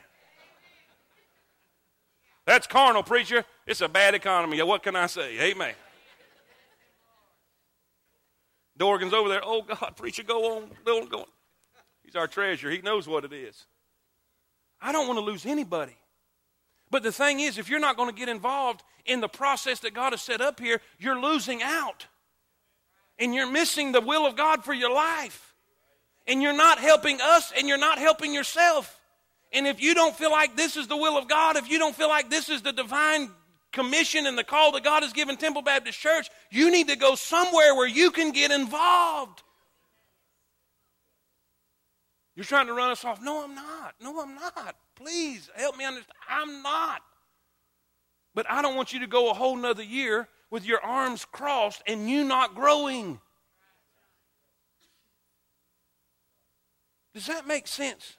That's 2.45 2.67
carnal, 2.67 3.03
preacher. 3.03 3.45
It's 3.67 3.81
a 3.81 3.89
bad 3.89 4.15
economy. 4.15 4.63
What 4.63 4.83
can 4.83 4.95
I 4.95 5.07
say? 5.07 5.51
Amen. 5.51 5.75
Dorgan's 8.77 9.13
over 9.13 9.29
there. 9.29 9.41
Oh, 9.43 9.63
God, 9.63 9.95
preacher, 9.97 10.23
go 10.23 10.57
on. 10.57 10.71
Go 10.85 11.01
on, 11.01 11.09
go 11.09 11.19
on. 11.21 11.27
He's 12.07 12.15
our 12.15 12.29
treasure. 12.29 12.71
He 12.71 12.79
knows 12.79 13.09
what 13.09 13.25
it 13.25 13.33
is. 13.33 13.67
I 14.81 14.93
don't 14.93 15.09
want 15.09 15.19
to 15.19 15.25
lose 15.25 15.45
anybody. 15.45 15.97
But 16.89 17.03
the 17.03 17.11
thing 17.11 17.41
is, 17.41 17.59
if 17.59 17.69
you're 17.69 17.81
not 17.81 17.97
going 17.97 18.09
to 18.09 18.15
get 18.15 18.29
involved 18.29 18.83
in 19.05 19.21
the 19.21 19.29
process 19.29 19.81
that 19.81 19.93
God 19.93 20.13
has 20.13 20.23
set 20.23 20.41
up 20.41 20.61
here, 20.61 20.81
you're 20.99 21.21
losing 21.21 21.63
out. 21.63 22.07
And 23.19 23.35
you're 23.35 23.51
missing 23.51 23.91
the 23.91 24.01
will 24.01 24.25
of 24.25 24.37
God 24.37 24.65
for 24.65 24.73
your 24.73 24.93
life. 24.95 25.55
And 26.29 26.41
you're 26.41 26.57
not 26.57 26.79
helping 26.79 27.19
us 27.21 27.53
and 27.57 27.67
you're 27.67 27.77
not 27.77 27.99
helping 27.99 28.33
yourself. 28.33 29.01
And 29.53 29.67
if 29.67 29.81
you 29.81 29.95
don't 29.95 30.15
feel 30.15 30.31
like 30.31 30.57
this 30.57 30.77
is 30.77 30.87
the 30.87 30.97
will 30.97 31.19
of 31.19 31.29
God, 31.29 31.57
if 31.57 31.69
you 31.69 31.79
don't 31.79 31.95
feel 31.95 32.09
like 32.09 32.31
this 32.31 32.49
is 32.49 32.63
the 32.63 32.73
divine 32.73 33.31
commission 33.73 34.27
and 34.27 34.39
the 34.39 34.45
call 34.45 34.73
that 34.73 34.85
God 34.85 35.03
has 35.03 35.13
given 35.13 35.37
Temple 35.37 35.63
Baptist 35.63 35.99
Church, 35.99 36.29
you 36.51 36.71
need 36.71 36.89
to 36.89 36.97
go 36.97 37.17
somewhere 37.17 37.75
where 37.75 37.89
you 37.89 38.11
can 38.13 38.31
get 38.31 38.51
involved. 38.53 39.43
You're 42.37 42.45
trying 42.45 42.67
to 42.67 42.75
run 42.75 42.91
us 42.91 43.03
off. 43.03 43.23
No, 43.23 43.43
I'm 43.43 43.55
not. 43.55 43.95
No, 44.01 44.21
I'm 44.21 44.35
not. 44.35 44.77
Please 44.95 45.51
help 45.57 45.77
me 45.77 45.87
understand. 45.87 46.15
I'm 46.29 46.63
not. 46.63 47.01
But 48.35 48.45
I 48.51 48.61
don't 48.61 48.77
want 48.77 48.93
you 48.93 49.01
to 49.01 49.07
go 49.07 49.31
a 49.31 49.35
whole 49.35 49.57
nother 49.57 49.83
year 49.83 50.29
with 50.51 50.67
your 50.67 50.81
arms 50.85 51.25
crossed 51.25 51.83
and 51.87 52.11
you 52.11 52.23
not 52.23 52.55
growing. 52.55 53.19
Does 57.15 57.27
that 57.27 57.47
make 57.47 57.67
sense? 57.67 58.17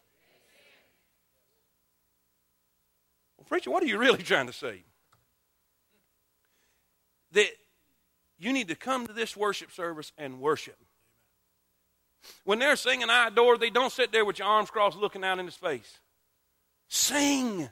Well, 3.38 3.45
preacher, 3.47 3.69
what 3.69 3.84
are 3.84 3.88
you 3.88 3.99
really 3.99 4.23
trying 4.23 4.47
to 4.47 4.53
say? 4.53 4.82
That 7.34 7.49
you 8.39 8.51
need 8.51 8.69
to 8.69 8.75
come 8.75 9.06
to 9.06 9.13
this 9.13 9.38
worship 9.38 9.71
service 9.71 10.12
and 10.17 10.39
worship. 10.39 10.77
When 12.43 12.60
they're 12.60 12.75
singing 12.75 13.10
I 13.10 13.27
adore 13.27 13.58
thee, 13.58 13.69
don't 13.69 13.91
sit 13.91 14.12
there 14.12 14.25
with 14.25 14.39
your 14.39 14.47
arms 14.47 14.69
crossed 14.69 14.97
looking 14.97 15.23
out 15.23 15.39
in 15.39 15.45
his 15.45 15.56
face. 15.56 15.99
Sing. 16.88 17.69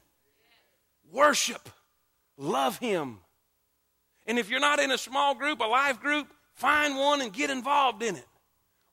Worship. 1.12 1.70
Love 2.38 2.78
him. 2.80 3.20
And 4.28 4.40
if 4.40 4.50
you're 4.50 4.60
not 4.60 4.80
in 4.80 4.92
a 4.92 4.98
small 4.98 5.36
group, 5.36 5.60
a 5.60 5.66
life 5.66 6.00
group, 6.02 6.28
find 6.54 6.98
one 6.98 7.22
and 7.22 7.32
get 7.32 7.50
involved 7.50 8.02
in 8.02 8.16
it. 8.16 8.26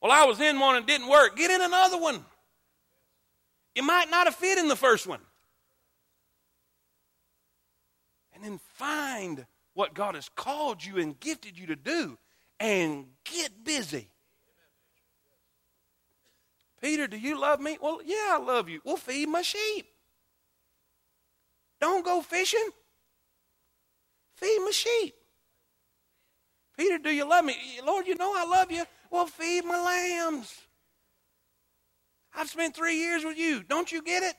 Well, 0.01 0.11
I 0.11 0.25
was 0.25 0.39
in 0.39 0.59
one 0.59 0.75
and 0.75 0.85
didn't 0.85 1.07
work. 1.07 1.35
Get 1.35 1.49
in 1.49 1.61
another 1.61 1.97
one. 1.97 2.23
You 3.75 3.83
might 3.83 4.11
not 4.11 4.27
have 4.27 4.35
fit 4.35 4.57
in 4.57 4.67
the 4.67 4.75
first 4.75 5.07
one. 5.07 5.21
And 8.35 8.43
then 8.43 8.59
find 8.75 9.45
what 9.73 9.93
God 9.93 10.15
has 10.15 10.29
called 10.29 10.83
you 10.83 10.97
and 10.97 11.19
gifted 11.19 11.57
you 11.57 11.67
to 11.67 11.75
do 11.75 12.17
and 12.59 13.05
get 13.23 13.63
busy. 13.63 14.09
Peter, 16.83 17.07
do 17.07 17.17
you 17.17 17.39
love 17.39 17.61
me? 17.61 17.77
Well, 17.81 18.01
yeah, 18.05 18.31
I 18.31 18.39
love 18.45 18.67
you. 18.67 18.81
Well, 18.83 18.97
feed 18.97 19.29
my 19.29 19.41
sheep. 19.41 19.87
Don't 21.79 22.03
go 22.03 22.21
fishing. 22.21 22.69
Feed 24.35 24.59
my 24.59 24.71
sheep. 24.71 25.15
Peter, 26.77 26.97
do 26.97 27.09
you 27.09 27.23
love 27.23 27.45
me? 27.45 27.55
Lord, 27.85 28.05
you 28.05 28.15
know 28.15 28.33
I 28.35 28.43
love 28.43 28.69
you. 28.69 28.83
Well, 29.09 29.27
feed 29.27 29.63
my 29.63 29.81
lambs. 29.81 30.53
I've 32.35 32.49
spent 32.49 32.75
three 32.75 32.97
years 32.97 33.23
with 33.23 33.37
you. 33.37 33.63
Don't 33.63 33.89
you 33.89 34.01
get 34.01 34.23
it? 34.23 34.35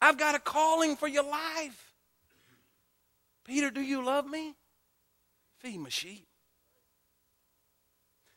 I've 0.00 0.16
got 0.16 0.34
a 0.34 0.38
calling 0.38 0.96
for 0.96 1.08
your 1.08 1.24
life. 1.24 1.92
Peter, 3.44 3.70
do 3.70 3.82
you 3.82 4.02
love 4.02 4.26
me? 4.26 4.54
Feed 5.58 5.76
my 5.76 5.90
sheep. 5.90 6.26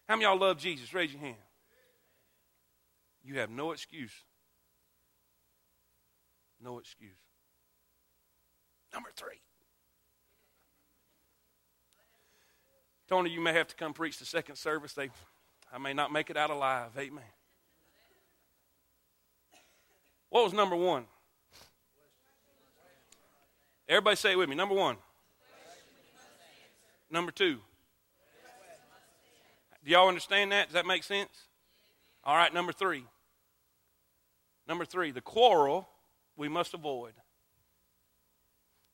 How 0.10 0.16
many 0.16 0.26
y'all 0.26 0.38
love 0.38 0.58
Jesus? 0.58 0.94
Raise 0.94 1.14
your 1.14 1.22
hand. 1.22 1.38
You 3.28 3.40
have 3.40 3.50
no 3.50 3.74
excuse. 3.74 4.14
No 6.64 6.80
excuse. 6.80 7.12
Number 8.94 9.10
three. 9.14 9.42
Tony, 13.10 13.30
you 13.30 13.42
may 13.42 13.52
have 13.52 13.68
to 13.68 13.76
come 13.76 13.92
preach 13.92 14.18
the 14.18 14.24
second 14.24 14.56
service. 14.56 14.94
They, 14.94 15.10
I 15.74 15.78
may 15.78 15.94
not 15.94 16.10
make 16.10 16.30
it 16.30 16.38
out 16.38 16.52
alive. 16.52 16.92
Amen. 16.98 17.22
What 20.30 20.46
was 20.46 20.54
number 20.54 20.78
one? 20.78 21.04
Everybody 23.90 24.16
say 24.16 24.32
it 24.32 24.38
with 24.38 24.48
me. 24.48 24.56
Number 24.56 24.76
one. 24.76 24.96
Number 27.12 27.34
two. 27.34 27.58
Do 29.84 29.92
y'all 29.92 30.08
understand 30.08 30.54
that? 30.54 30.68
Does 30.68 30.76
that 30.76 30.86
make 30.86 31.04
sense? 31.04 31.30
All 32.24 32.38
right, 32.38 32.54
number 32.54 32.72
three. 32.72 33.04
Number 34.68 34.86
three, 34.86 35.12
the 35.12 35.22
quarrel 35.22 35.88
we 36.36 36.50
must 36.50 36.74
avoid. 36.74 37.14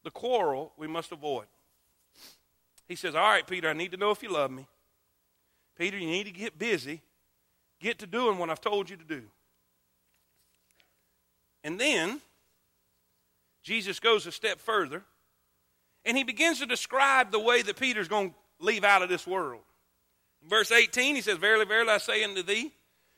The 0.03 0.11
quarrel 0.11 0.73
we 0.77 0.87
must 0.87 1.11
avoid. 1.11 1.45
He 2.87 2.95
says, 2.95 3.15
All 3.15 3.23
right, 3.23 3.45
Peter, 3.45 3.69
I 3.69 3.73
need 3.73 3.91
to 3.91 3.97
know 3.97 4.11
if 4.11 4.21
you 4.21 4.31
love 4.31 4.51
me. 4.51 4.67
Peter, 5.77 5.97
you 5.97 6.07
need 6.07 6.25
to 6.25 6.31
get 6.31 6.59
busy. 6.59 7.01
Get 7.79 7.99
to 7.99 8.07
doing 8.07 8.37
what 8.37 8.49
I've 8.49 8.61
told 8.61 8.89
you 8.89 8.95
to 8.95 9.03
do. 9.03 9.23
And 11.63 11.79
then 11.79 12.21
Jesus 13.63 13.99
goes 13.99 14.27
a 14.27 14.31
step 14.31 14.59
further 14.59 15.03
and 16.05 16.17
he 16.17 16.23
begins 16.23 16.59
to 16.59 16.65
describe 16.65 17.31
the 17.31 17.39
way 17.39 17.61
that 17.61 17.77
Peter's 17.77 18.07
going 18.07 18.31
to 18.31 18.35
leave 18.59 18.83
out 18.83 19.01
of 19.01 19.09
this 19.09 19.25
world. 19.25 19.61
verse 20.47 20.71
18, 20.71 21.15
he 21.15 21.21
says, 21.21 21.37
Verily, 21.37 21.65
verily, 21.65 21.89
I 21.89 21.97
say 21.97 22.23
unto 22.23 22.43
thee, 22.43 22.71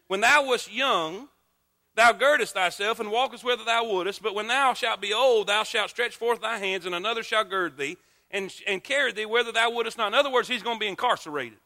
when 0.08 0.22
thou 0.22 0.48
wast 0.48 0.72
young, 0.72 1.28
Thou 1.96 2.12
girdest 2.12 2.54
thyself 2.54 3.00
and 3.00 3.10
walkest 3.10 3.44
whither 3.44 3.64
thou 3.64 3.86
wouldest, 3.86 4.22
but 4.22 4.36
when 4.36 4.48
thou 4.48 4.74
shalt 4.74 5.02
be 5.02 5.14
old, 5.14 5.48
thou 5.48 5.64
shalt 5.64 5.90
stretch 5.90 6.16
forth 6.16 6.42
thy 6.42 6.58
hands, 6.58 6.86
and 6.86 6.94
another 6.94 7.24
shall 7.24 7.46
gird 7.46 7.78
thee 7.78 7.98
and, 8.32 8.54
and 8.68 8.84
carry 8.84 9.14
thee 9.14 9.26
whither 9.26 9.54
thou 9.54 9.72
wouldest 9.72 9.98
not. 9.98 10.10
In 10.10 10.14
other 10.14 10.32
words, 10.32 10.48
he's 10.48 10.64
going 10.64 10.76
to 10.76 10.80
be 10.80 10.90
incarcerated. 10.90 11.58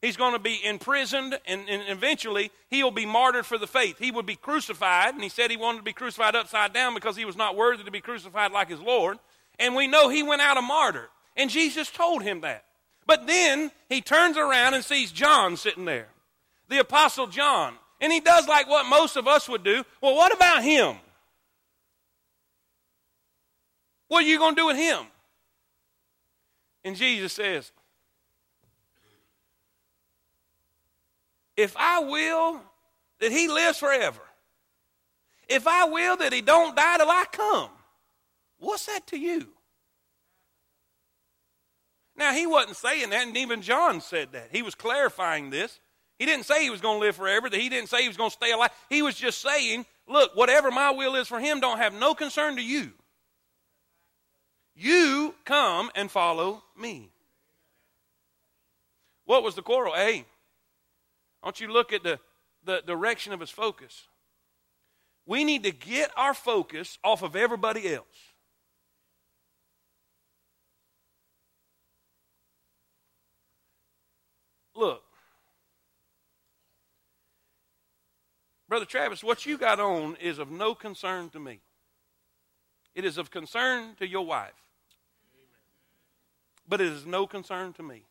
He's 0.00 0.16
going 0.16 0.32
to 0.32 0.40
be 0.40 0.58
imprisoned, 0.64 1.38
and, 1.46 1.68
and 1.68 1.82
eventually 1.86 2.50
he'll 2.70 2.90
be 2.90 3.06
martyred 3.06 3.46
for 3.46 3.56
the 3.56 3.68
faith. 3.68 4.00
He 4.00 4.10
would 4.10 4.26
be 4.26 4.34
crucified, 4.34 5.14
and 5.14 5.22
he 5.22 5.28
said 5.28 5.48
he 5.48 5.56
wanted 5.56 5.78
to 5.78 5.84
be 5.84 5.92
crucified 5.92 6.34
upside 6.34 6.72
down 6.72 6.94
because 6.94 7.16
he 7.16 7.24
was 7.24 7.36
not 7.36 7.54
worthy 7.54 7.84
to 7.84 7.90
be 7.92 8.00
crucified 8.00 8.50
like 8.50 8.68
his 8.68 8.80
Lord. 8.80 9.20
And 9.60 9.76
we 9.76 9.86
know 9.86 10.08
he 10.08 10.24
went 10.24 10.42
out 10.42 10.58
a 10.58 10.62
martyr, 10.62 11.08
and 11.36 11.48
Jesus 11.48 11.88
told 11.88 12.24
him 12.24 12.40
that. 12.40 12.64
But 13.06 13.28
then 13.28 13.70
he 13.88 14.00
turns 14.00 14.36
around 14.36 14.74
and 14.74 14.84
sees 14.84 15.12
John 15.12 15.56
sitting 15.56 15.84
there, 15.84 16.08
the 16.68 16.80
Apostle 16.80 17.28
John. 17.28 17.74
And 18.02 18.12
he 18.12 18.18
does 18.18 18.48
like 18.48 18.68
what 18.68 18.84
most 18.84 19.16
of 19.16 19.28
us 19.28 19.48
would 19.48 19.62
do. 19.62 19.84
Well, 20.00 20.16
what 20.16 20.34
about 20.34 20.64
him? 20.64 20.96
What 24.08 24.24
are 24.24 24.26
you 24.26 24.38
going 24.38 24.56
to 24.56 24.60
do 24.60 24.66
with 24.66 24.76
him? 24.76 25.06
And 26.84 26.96
Jesus 26.96 27.32
says, 27.32 27.70
If 31.56 31.76
I 31.76 32.00
will 32.00 32.60
that 33.20 33.30
he 33.30 33.46
lives 33.46 33.78
forever, 33.78 34.22
if 35.48 35.68
I 35.68 35.84
will 35.84 36.16
that 36.16 36.32
he 36.32 36.40
don't 36.40 36.74
die 36.74 36.96
till 36.96 37.08
I 37.08 37.24
come, 37.30 37.70
what's 38.58 38.86
that 38.86 39.06
to 39.08 39.16
you? 39.16 39.46
Now, 42.16 42.32
he 42.32 42.46
wasn't 42.46 42.76
saying 42.76 43.10
that, 43.10 43.28
and 43.28 43.36
even 43.36 43.62
John 43.62 44.00
said 44.00 44.32
that. 44.32 44.48
He 44.50 44.62
was 44.62 44.74
clarifying 44.74 45.50
this. 45.50 45.78
He 46.22 46.26
didn't 46.26 46.46
say 46.46 46.62
he 46.62 46.70
was 46.70 46.80
going 46.80 47.00
to 47.00 47.04
live 47.04 47.16
forever, 47.16 47.50
that 47.50 47.60
he 47.60 47.68
didn't 47.68 47.88
say 47.88 48.02
he 48.02 48.06
was 48.06 48.16
going 48.16 48.30
to 48.30 48.36
stay 48.36 48.52
alive. 48.52 48.70
He 48.88 49.02
was 49.02 49.16
just 49.16 49.42
saying, 49.42 49.84
look, 50.06 50.36
whatever 50.36 50.70
my 50.70 50.92
will 50.92 51.16
is 51.16 51.26
for 51.26 51.40
him 51.40 51.58
don't 51.58 51.78
have 51.78 51.92
no 51.94 52.14
concern 52.14 52.54
to 52.54 52.62
you. 52.62 52.92
You 54.76 55.34
come 55.44 55.90
and 55.96 56.08
follow 56.08 56.62
me. 56.78 57.10
What 59.24 59.42
was 59.42 59.56
the 59.56 59.62
quarrel? 59.62 59.94
Hey, 59.94 60.24
don't 61.42 61.60
you 61.60 61.72
look 61.72 61.92
at 61.92 62.04
the, 62.04 62.20
the 62.64 62.82
direction 62.86 63.32
of 63.32 63.40
his 63.40 63.50
focus? 63.50 64.04
We 65.26 65.42
need 65.42 65.64
to 65.64 65.72
get 65.72 66.12
our 66.16 66.34
focus 66.34 66.98
off 67.02 67.24
of 67.24 67.34
everybody 67.34 67.92
else. 67.92 68.06
Look, 74.76 75.02
Brother 78.72 78.86
Travis, 78.86 79.22
what 79.22 79.44
you 79.44 79.58
got 79.58 79.78
on 79.80 80.16
is 80.16 80.38
of 80.38 80.50
no 80.50 80.74
concern 80.74 81.28
to 81.28 81.38
me. 81.38 81.60
It 82.94 83.04
is 83.04 83.18
of 83.18 83.30
concern 83.30 83.96
to 83.98 84.08
your 84.08 84.24
wife. 84.24 84.54
But 86.66 86.80
it 86.80 86.86
is 86.86 87.04
no 87.04 87.26
concern 87.26 87.74
to 87.74 87.82
me. 87.82 88.04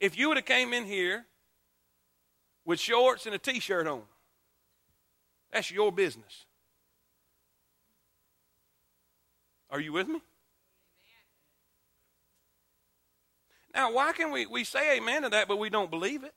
If 0.00 0.18
you 0.18 0.28
would 0.28 0.36
have 0.36 0.44
came 0.44 0.74
in 0.74 0.84
here 0.84 1.24
with 2.66 2.78
shorts 2.78 3.24
and 3.24 3.34
a 3.34 3.38
t-shirt 3.38 3.86
on, 3.86 4.02
that's 5.50 5.70
your 5.70 5.90
business. 5.90 6.44
Are 9.70 9.80
you 9.80 9.94
with 9.94 10.08
me? 10.08 10.20
Now, 13.74 13.94
why 13.94 14.12
can 14.12 14.30
we, 14.30 14.44
we 14.44 14.62
say 14.62 14.98
amen 14.98 15.22
to 15.22 15.30
that, 15.30 15.48
but 15.48 15.56
we 15.56 15.70
don't 15.70 15.90
believe 15.90 16.22
it? 16.22 16.34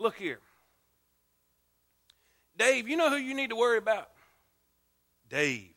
Look 0.00 0.16
here. 0.16 0.40
Dave, 2.56 2.88
you 2.88 2.96
know 2.96 3.10
who 3.10 3.16
you 3.16 3.34
need 3.34 3.50
to 3.50 3.56
worry 3.56 3.78
about? 3.78 4.08
Dave. 5.28 5.70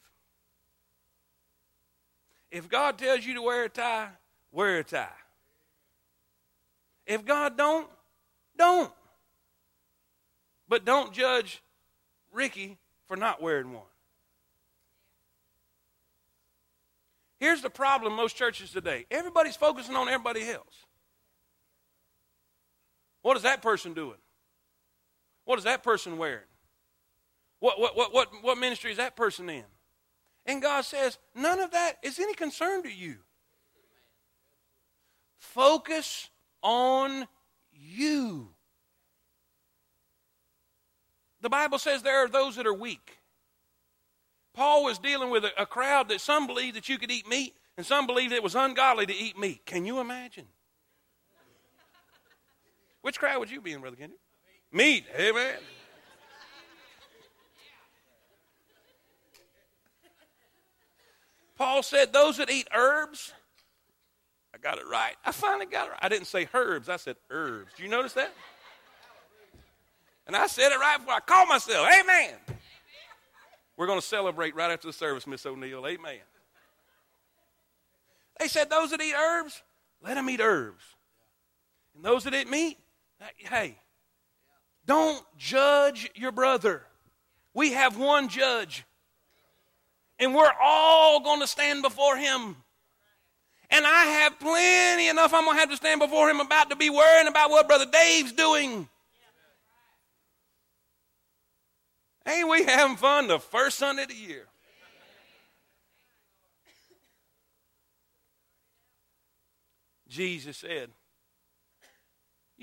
If 2.52 2.70
God 2.70 2.98
tells 2.98 3.26
you 3.26 3.36
to 3.36 3.42
wear 3.42 3.64
a 3.64 3.70
tie, 3.70 4.10
wear 4.52 4.80
a 4.80 4.84
tie. 4.84 5.08
If 7.06 7.26
God 7.26 7.58
don't, 7.58 7.88
don't. 8.58 8.92
But 10.68 10.86
don't 10.86 11.14
judge 11.14 11.62
Ricky 12.32 12.78
for 13.08 13.18
not 13.18 13.42
wearing 13.42 13.74
one. 13.74 13.84
Here's 17.40 17.62
the 17.62 17.70
problem 17.70 18.14
most 18.14 18.38
churches 18.38 18.72
today. 18.72 19.06
Everybody's 19.12 19.58
focusing 19.58 19.96
on 19.96 20.08
everybody 20.08 20.50
else. 20.50 20.86
What 23.24 23.36
is 23.36 23.44
that 23.44 23.64
person 23.64 23.94
doing? 23.94 24.20
What 25.46 25.58
is 25.58 25.66
that 25.66 25.82
person 25.82 26.18
wearing? 26.18 26.46
What, 27.60 27.80
what, 27.80 27.98
what, 27.98 28.14
what, 28.14 28.28
what 28.42 28.58
ministry 28.58 28.92
is 28.92 28.98
that 28.98 29.16
person 29.16 29.50
in? 29.50 29.64
And 30.46 30.62
God 30.62 30.82
says, 30.86 31.18
none 31.34 31.60
of 31.60 31.72
that 31.72 31.94
is 32.04 32.20
any 32.20 32.34
concern 32.34 32.84
to 32.84 32.94
you. 32.94 33.16
Focus 35.40 36.30
on 36.62 37.28
you. 37.74 38.50
The 41.42 41.50
Bible 41.50 41.80
says 41.80 42.02
there 42.02 42.24
are 42.24 42.30
those 42.30 42.58
that 42.58 42.68
are 42.68 42.74
weak. 42.74 43.20
Paul 44.54 44.84
was 44.84 45.00
dealing 45.00 45.30
with 45.30 45.46
a, 45.46 45.62
a 45.62 45.66
crowd 45.66 46.10
that 46.10 46.22
some 46.22 46.48
believed 46.48 46.76
that 46.76 46.90
you 46.90 46.98
could 46.98 47.12
eat 47.12 47.28
meat, 47.28 47.56
and 47.78 47.86
some 47.86 48.06
believed 48.06 48.34
it 48.34 48.44
was 48.44 48.56
ungodly 48.56 49.06
to 49.06 49.16
eat 49.16 49.38
meat. 49.38 49.66
Can 49.66 49.86
you 49.86 50.00
imagine? 50.00 50.48
Which 53.04 53.20
crowd 53.20 53.38
would 53.40 53.52
you 53.52 53.60
be 53.60 53.74
in, 53.74 53.82
Brother 53.82 53.98
Kendrick? 53.98 54.20
Meat. 54.72 55.06
Amen. 55.20 55.56
Paul 61.58 61.84
said, 61.84 62.14
Those 62.14 62.38
that 62.38 62.50
eat 62.50 62.68
herbs, 62.74 63.34
I 64.56 64.58
got 64.58 64.78
it 64.78 64.88
right. 64.90 65.16
I 65.26 65.34
finally 65.34 65.66
got 65.66 65.88
it 65.88 65.92
right. 65.92 66.00
I 66.02 66.10
didn't 66.10 66.28
say 66.28 66.48
herbs, 66.54 66.88
I 66.88 66.96
said 66.96 67.18
herbs. 67.30 67.72
Do 67.76 67.84
you 67.84 67.90
notice 67.90 68.14
that? 68.14 68.34
And 70.26 70.36
I 70.36 70.48
said 70.48 70.72
it 70.72 70.80
right 70.80 70.98
before 70.98 71.16
I 71.16 71.20
called 71.20 71.50
myself. 71.50 71.86
Amen. 72.02 72.36
We're 73.76 73.88
going 73.88 74.00
to 74.00 74.06
celebrate 74.06 74.56
right 74.56 74.72
after 74.72 74.88
the 74.88 74.94
service, 74.94 75.28
Miss 75.28 75.46
O'Neill. 75.46 75.86
Amen. 75.86 76.20
They 78.40 78.48
said, 78.48 78.70
Those 78.70 78.92
that 78.92 79.02
eat 79.02 79.14
herbs, 79.14 79.62
let 80.02 80.14
them 80.14 80.30
eat 80.30 80.40
herbs. 80.40 80.84
And 81.96 82.06
those 82.06 82.24
that 82.24 82.34
eat 82.34 82.50
meat, 82.50 82.78
hey, 83.38 83.78
don't 84.86 85.24
judge 85.38 86.10
your 86.16 86.32
brother. 86.32 86.84
We 87.54 87.74
have 87.74 87.98
one 87.98 88.30
judge. 88.30 88.84
And 90.20 90.34
we're 90.36 90.52
all 90.62 91.20
going 91.22 91.42
to 91.42 91.48
stand 91.48 91.82
before 91.82 92.18
him. 92.18 92.56
And 93.70 93.86
I 93.86 94.06
have 94.06 94.40
plenty 94.40 95.08
enough 95.08 95.34
I'm 95.34 95.46
going 95.46 95.56
to 95.56 95.60
have 95.60 95.70
to 95.70 95.76
stand 95.76 96.00
before 96.00 96.30
him 96.30 96.40
about 96.40 96.70
to 96.70 96.76
be 96.76 96.90
worrying 96.90 97.28
about 97.28 97.50
what 97.50 97.68
Brother 97.68 97.88
Dave's 97.92 98.32
doing. 98.32 98.88
Ain't 102.28 102.50
we 102.50 102.64
having 102.64 102.96
fun 102.96 103.28
the 103.28 103.40
first 103.40 103.78
Sunday 103.78 104.04
of 104.04 104.10
the 104.10 104.16
year? 104.16 104.46
Jesus 110.08 110.58
said, 110.58 110.92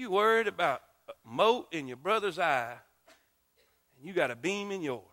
You 0.01 0.11
worried 0.11 0.47
about 0.47 0.81
a 1.11 1.13
mote 1.29 1.75
in 1.75 1.87
your 1.87 1.99
brother's 1.99 2.39
eye, 2.39 2.75
and 3.99 4.09
you 4.09 4.15
got 4.15 4.31
a 4.31 4.35
beam 4.35 4.71
in 4.71 4.81
yours. 4.81 5.05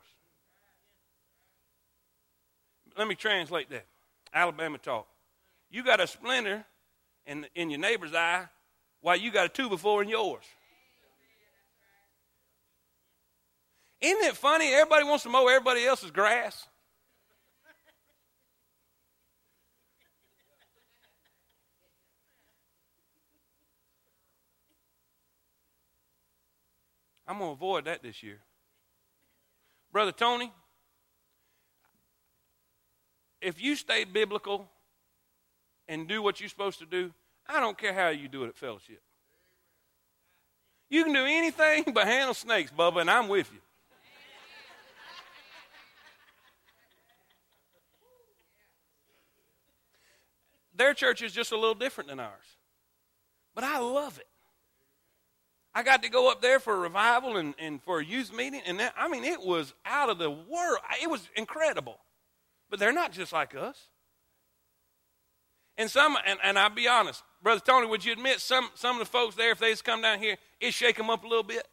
Let 2.97 3.05
me 3.09 3.15
translate 3.15 3.69
that. 3.69 3.85
Alabama 4.33 4.77
talk. 4.77 5.05
You 5.69 5.83
got 5.83 5.99
a 5.99 6.07
splinter 6.07 6.63
in, 7.25 7.47
in 7.53 7.69
your 7.69 7.81
neighbor's 7.81 8.13
eye 8.13 8.45
while 9.01 9.17
you 9.17 9.29
got 9.29 9.47
a 9.47 9.49
two 9.49 9.67
before 9.67 10.03
in 10.03 10.07
yours. 10.07 10.45
Isn't 13.99 14.23
it 14.23 14.37
funny? 14.37 14.73
Everybody 14.73 15.03
wants 15.03 15.23
to 15.23 15.29
mow 15.29 15.49
everybody 15.49 15.85
else's 15.85 16.11
grass. 16.11 16.65
I'm 27.27 27.39
going 27.39 27.49
to 27.49 27.53
avoid 27.53 27.85
that 27.85 28.01
this 28.01 28.23
year. 28.23 28.39
Brother 29.91 30.11
Tony, 30.11 30.51
if 33.41 33.61
you 33.61 33.75
stay 33.75 34.03
biblical 34.05 34.69
and 35.87 36.07
do 36.07 36.21
what 36.21 36.39
you're 36.39 36.49
supposed 36.49 36.79
to 36.79 36.85
do, 36.85 37.11
I 37.47 37.59
don't 37.59 37.77
care 37.77 37.93
how 37.93 38.09
you 38.09 38.27
do 38.27 38.43
it 38.43 38.49
at 38.49 38.57
fellowship. 38.57 39.01
You 40.89 41.03
can 41.03 41.13
do 41.13 41.25
anything 41.25 41.85
but 41.93 42.07
handle 42.07 42.33
snakes, 42.33 42.71
Bubba, 42.71 43.01
and 43.01 43.09
I'm 43.09 43.27
with 43.27 43.51
you. 43.53 43.59
Their 50.75 50.93
church 50.93 51.23
is 51.23 51.33
just 51.33 51.51
a 51.51 51.55
little 51.55 51.73
different 51.73 52.09
than 52.09 52.19
ours. 52.19 52.55
But 53.55 53.63
I 53.63 53.79
love 53.79 54.19
it. 54.19 54.27
I 55.77 55.83
got 55.83 56.01
to 56.01 56.09
go 56.09 56.31
up 56.31 56.41
there 56.41 56.59
for 56.59 56.73
a 56.73 56.79
revival 56.79 57.37
and, 57.37 57.53
and 57.59 57.79
for 57.83 57.99
a 57.99 58.03
youth 58.03 58.33
meeting, 58.33 58.61
and 58.65 58.79
that, 58.79 58.95
I 58.97 59.07
mean, 59.07 59.23
it 59.23 59.39
was 59.39 59.75
out 59.85 60.09
of 60.09 60.17
the 60.17 60.31
world. 60.31 60.79
It 61.03 61.07
was 61.07 61.29
incredible. 61.35 61.99
But 62.67 62.79
they're 62.79 62.91
not 62.91 63.11
just 63.11 63.31
like 63.31 63.53
us. 63.53 63.79
And 65.77 65.87
some, 65.87 66.17
and, 66.25 66.39
and 66.43 66.57
I'll 66.57 66.71
be 66.71 66.87
honest, 66.87 67.21
Brother 67.43 67.61
Tony, 67.63 67.85
would 67.85 68.03
you 68.03 68.11
admit 68.11 68.39
some, 68.39 68.71
some 68.73 68.95
of 68.95 68.99
the 69.01 69.05
folks 69.05 69.35
there, 69.35 69.51
if 69.51 69.59
they 69.59 69.69
just 69.69 69.83
come 69.83 70.01
down 70.01 70.17
here, 70.17 70.37
it 70.59 70.73
shake 70.73 70.97
them 70.97 71.11
up 71.11 71.23
a 71.23 71.27
little 71.27 71.43
bit? 71.43 71.67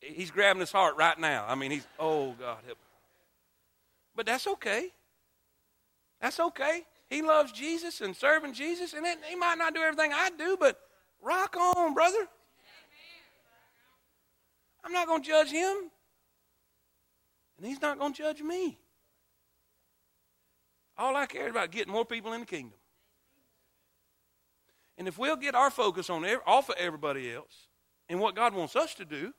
He's 0.00 0.30
grabbing 0.30 0.60
his 0.60 0.72
heart 0.72 0.96
right 0.96 1.18
now. 1.18 1.44
I 1.46 1.54
mean, 1.54 1.70
he's, 1.70 1.86
oh, 1.98 2.32
God. 2.40 2.60
Help 2.64 2.78
But 4.16 4.24
that's 4.24 4.46
okay. 4.46 4.88
That's 6.22 6.40
okay. 6.40 6.80
He 7.10 7.20
loves 7.20 7.52
Jesus 7.52 8.00
and 8.00 8.16
serving 8.16 8.54
Jesus, 8.54 8.94
and 8.94 9.04
it, 9.04 9.18
he 9.28 9.36
might 9.36 9.58
not 9.58 9.74
do 9.74 9.82
everything 9.82 10.14
I 10.14 10.30
do, 10.30 10.56
but 10.58 10.80
rock 11.22 11.56
on, 11.56 11.94
brother. 11.94 12.26
I'm 14.84 14.92
not 14.92 15.06
going 15.06 15.22
to 15.22 15.28
judge 15.28 15.50
him, 15.50 15.76
and 17.56 17.66
he's 17.66 17.82
not 17.82 17.98
going 17.98 18.12
to 18.12 18.18
judge 18.22 18.40
me. 18.40 18.78
All 20.96 21.16
I 21.16 21.26
care 21.26 21.48
about 21.48 21.68
is 21.68 21.74
getting 21.74 21.92
more 21.92 22.04
people 22.04 22.32
in 22.32 22.40
the 22.40 22.46
kingdom. 22.46 22.78
And 24.98 25.08
if 25.08 25.18
we'll 25.18 25.36
get 25.36 25.54
our 25.54 25.70
focus 25.70 26.10
on 26.10 26.26
off 26.46 26.68
of 26.68 26.76
everybody 26.78 27.32
else 27.32 27.68
and 28.08 28.20
what 28.20 28.34
God 28.34 28.54
wants 28.54 28.76
us 28.76 28.94
to 28.96 29.06
do, 29.06 29.32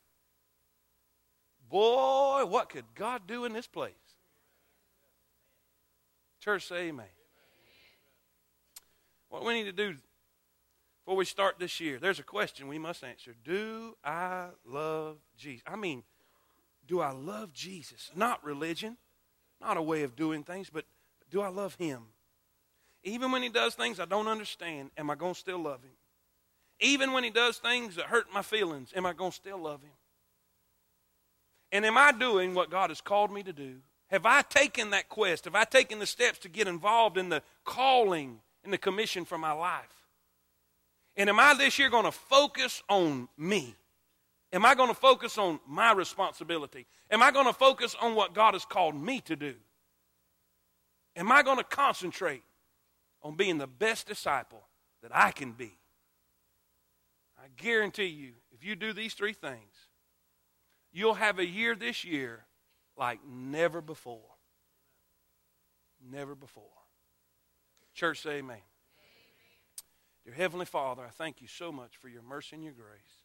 boy, 1.70 2.46
what 2.46 2.70
could 2.70 2.86
God 2.96 3.28
do 3.28 3.46
in 3.46 3.54
this 3.54 3.68
place? 3.68 3.94
Church, 6.40 6.68
say 6.68 6.88
amen. 6.88 7.06
What 9.30 9.46
we 9.46 9.54
need 9.54 9.66
to 9.66 9.72
do 9.72 9.96
before 11.06 11.18
we 11.18 11.26
start 11.26 11.56
this 11.58 11.80
year, 11.80 11.98
there's 12.00 12.20
a 12.20 12.24
question 12.24 12.68
we 12.68 12.78
must 12.78 13.04
answer. 13.04 13.34
Do 13.44 13.96
I 14.04 14.48
love 14.66 15.18
Jesus? 15.36 15.64
I 15.66 15.76
mean, 15.76 16.04
do 16.88 17.02
I 17.02 17.12
love 17.12 17.54
Jesus? 17.54 18.12
Not 18.16 18.44
religion, 18.44 18.98
not 19.60 19.78
a 19.78 19.82
way 19.82 20.04
of 20.04 20.16
doing 20.16 20.44
things, 20.44 20.70
but 20.70 20.86
do 21.32 21.42
I 21.42 21.48
love 21.48 21.76
him? 21.76 22.04
Even 23.04 23.32
when 23.32 23.42
he 23.42 23.50
does 23.50 23.74
things 23.74 24.00
I 24.00 24.06
don't 24.06 24.28
understand, 24.28 24.92
am 24.96 25.10
I 25.10 25.16
going 25.16 25.34
to 25.34 25.40
still 25.40 25.60
love 25.60 25.82
him? 25.82 25.92
Even 26.80 27.14
when 27.14 27.24
he 27.24 27.30
does 27.32 27.58
things 27.58 27.96
that 27.96 28.06
hurt 28.06 28.28
my 28.34 28.42
feelings, 28.42 28.92
am 28.96 29.06
I 29.06 29.14
going 29.14 29.32
to 29.32 29.36
still 29.36 29.58
love 29.58 29.82
him? 29.82 29.92
And 31.72 31.86
am 31.86 31.98
I 31.98 32.12
doing 32.12 32.54
what 32.54 32.70
God 32.70 32.90
has 32.90 33.02
called 33.02 33.32
me 33.32 33.42
to 33.44 33.54
do? 33.54 33.78
Have 34.10 34.26
I 34.26 34.42
taken 34.42 34.90
that 34.90 35.10
quest? 35.10 35.46
Have 35.46 35.56
I 35.56 35.64
taken 35.64 36.00
the 36.00 36.06
steps 36.06 36.38
to 36.40 36.50
get 36.50 36.68
involved 36.68 37.18
in 37.18 37.30
the 37.30 37.42
calling 37.64 38.42
and 38.64 38.74
the 38.74 38.78
commission 38.78 39.26
for 39.26 39.38
my 39.38 39.54
life? 39.54 40.01
And 41.22 41.30
am 41.30 41.40
I 41.40 41.54
this 41.54 41.78
year 41.78 41.92
going 41.92 42.06
to 42.06 42.12
focus 42.12 42.82
on 42.90 43.30
me? 43.38 43.76
Am 44.52 44.66
I 44.66 44.74
going 44.74 44.90
to 44.90 44.96
focus 44.96 45.38
on 45.38 45.60
my 45.68 45.94
responsibility? 45.94 46.88
Am 47.12 47.22
I 47.22 47.30
going 47.30 47.46
to 47.46 47.54
focus 47.54 47.96
on 48.02 48.16
what 48.16 48.34
God 48.34 48.56
has 48.56 48.66
called 48.66 48.96
me 48.96 49.22
to 49.26 49.36
do? 49.36 49.54
Am 51.16 51.32
I 51.32 51.44
going 51.44 51.60
to 51.60 51.64
concentrate 51.64 52.42
on 53.22 53.36
being 53.36 53.60
the 53.60 53.68
best 53.68 54.08
disciple 54.08 54.64
that 55.04 55.12
I 55.14 55.30
can 55.30 55.52
be? 55.52 55.78
I 57.38 57.50
guarantee 57.56 58.06
you, 58.06 58.32
if 58.52 58.66
you 58.66 58.76
do 58.76 58.92
these 58.92 59.14
three 59.14 59.34
things, 59.34 59.76
you'll 60.92 61.14
have 61.14 61.38
a 61.38 61.46
year 61.46 61.76
this 61.76 62.04
year 62.04 62.46
like 62.98 63.20
never 63.24 63.80
before. 63.80 64.22
Never 66.04 66.34
before. 66.34 66.64
Church, 67.94 68.24
say 68.24 68.38
amen. 68.38 68.58
Dear 70.24 70.36
Heavenly 70.36 70.68
Father, 70.68 71.04
I 71.04 71.10
thank 71.10 71.42
you 71.42 71.48
so 71.48 71.72
much 71.72 71.98
for 71.98 72.08
your 72.08 72.22
mercy 72.22 72.56
and 72.56 72.64
your 72.64 72.74
grace. 72.74 73.21